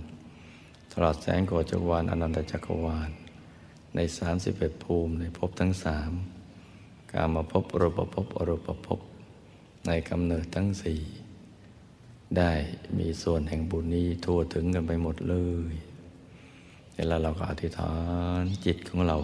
[0.92, 3.10] ตลอดแสงโกจักรวาลอนันตจักรวาล
[3.94, 6.12] ในสามสิบเอ็ดภูมิในภพทั้งสาม
[7.12, 9.00] การมาพบอรูปภพอรูปภพ
[9.86, 11.00] ในกำเนิดทั้งสี่
[12.38, 12.52] ได้
[12.98, 15.36] มีส่วนแห่งบุญนี้ทั่วถึงกันไปหมดเล
[15.72, 15.74] ย
[16.94, 17.92] เวลาเราก็อธิษฐา
[18.40, 19.18] นจิตของเรา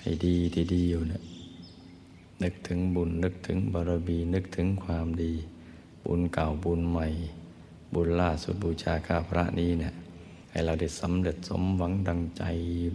[0.00, 1.22] ให้ดีทีเดียวเนะ
[2.42, 5.32] นึกถึงบุญนึกถึงบารมีนึกถึงความดี
[6.06, 7.06] บุญเก่าบุญใหม่
[7.94, 9.94] บุญล่าสุดบูชาข้าพระนี้เนะี่ย
[10.50, 12.42] ให้เราได้สำเร็จสมหวังดังใจ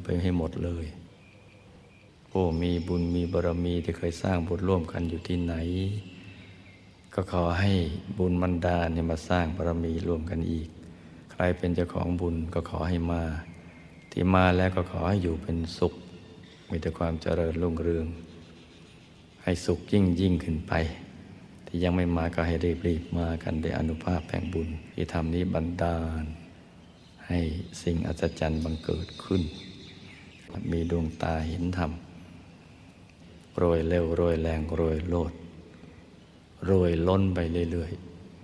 [0.04, 0.86] ไปให้หมดเลย
[2.30, 5.56] โอ้มีบุญมีบารมีที่เคยสร้างบุญร่วมกันอยู่ที่ไหน
[7.14, 7.72] ก็ขอให้
[8.18, 10.68] บุญมันดาเนี่ยมาสร้างบารมีร่วมกันอีก
[11.32, 13.24] ใครเป็นเจ้าของบุญก็ขอให้มา
[14.12, 15.94] ที่มาแล้วก็ขอให้อยู่เป็นสุข
[16.70, 18.06] มีแต่ความเจริญรุ่งเรือง
[19.44, 20.74] ให้สุขยิ่งยิ่งขึ้นไป
[21.66, 26.24] ที่ยังไม่มาก็ให้รีบรีบมากันด้อนุภาพแห่งบุญ ที่ทำนี้บันดาล
[27.28, 27.40] ให้
[27.84, 29.42] สิ่งอัศจรรย์บังเกิดขึ้น
[30.72, 31.92] มีดวงตาเห็นธรรม
[33.58, 35.34] โรยเร็วโรยแรงโรยโลด
[36.66, 37.40] โรยล้นไป
[37.72, 37.92] เรื่อย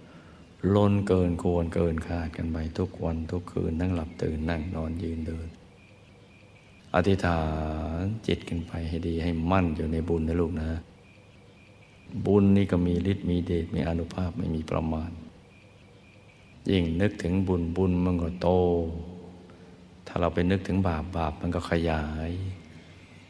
[0.09, 5.47] ๆ ล้นเกินควรเกินคาดกันไปทุกวันทุกคืนนั่งหลับตื่นนั่งนอนยืนเดิน
[6.95, 7.41] อธิษฐา
[8.01, 10.69] นจิตกันไปให้ดีให้มั่นอยู่ในบุญนะลูกนะ
[12.25, 15.11] บุญนี่ก็มีฤทธิ์มีเดชมีอนุภาพไม่มีประมาณ
[16.69, 18.47] ยิ่งนึกถึงบุญบุญมันก็โต
[20.07, 22.31] ถ้าเราไปนึกถึงบาปบาปมันก็ขยาย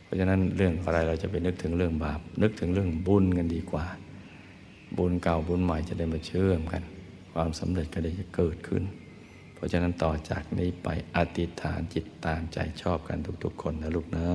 [0.04, 3.86] เพราะฉะนั้นเรื่องอะไรเราจะไปนึกถึงเรื่องบาป นึกถึงเรื่องบุญกันดีกว่า
[4.98, 6.84] บุญเก่าบุญใหม่จะได้มาเชื่อมกัน
[7.34, 8.84] ความสำเร็จก็ได้จะเกิดขึ้น
[9.54, 14.28] เพราะฉะนั้นต่อจากนี้ไปอธิษฐานจิตตามใจชอบกันทุกๆคนนะลูกนะ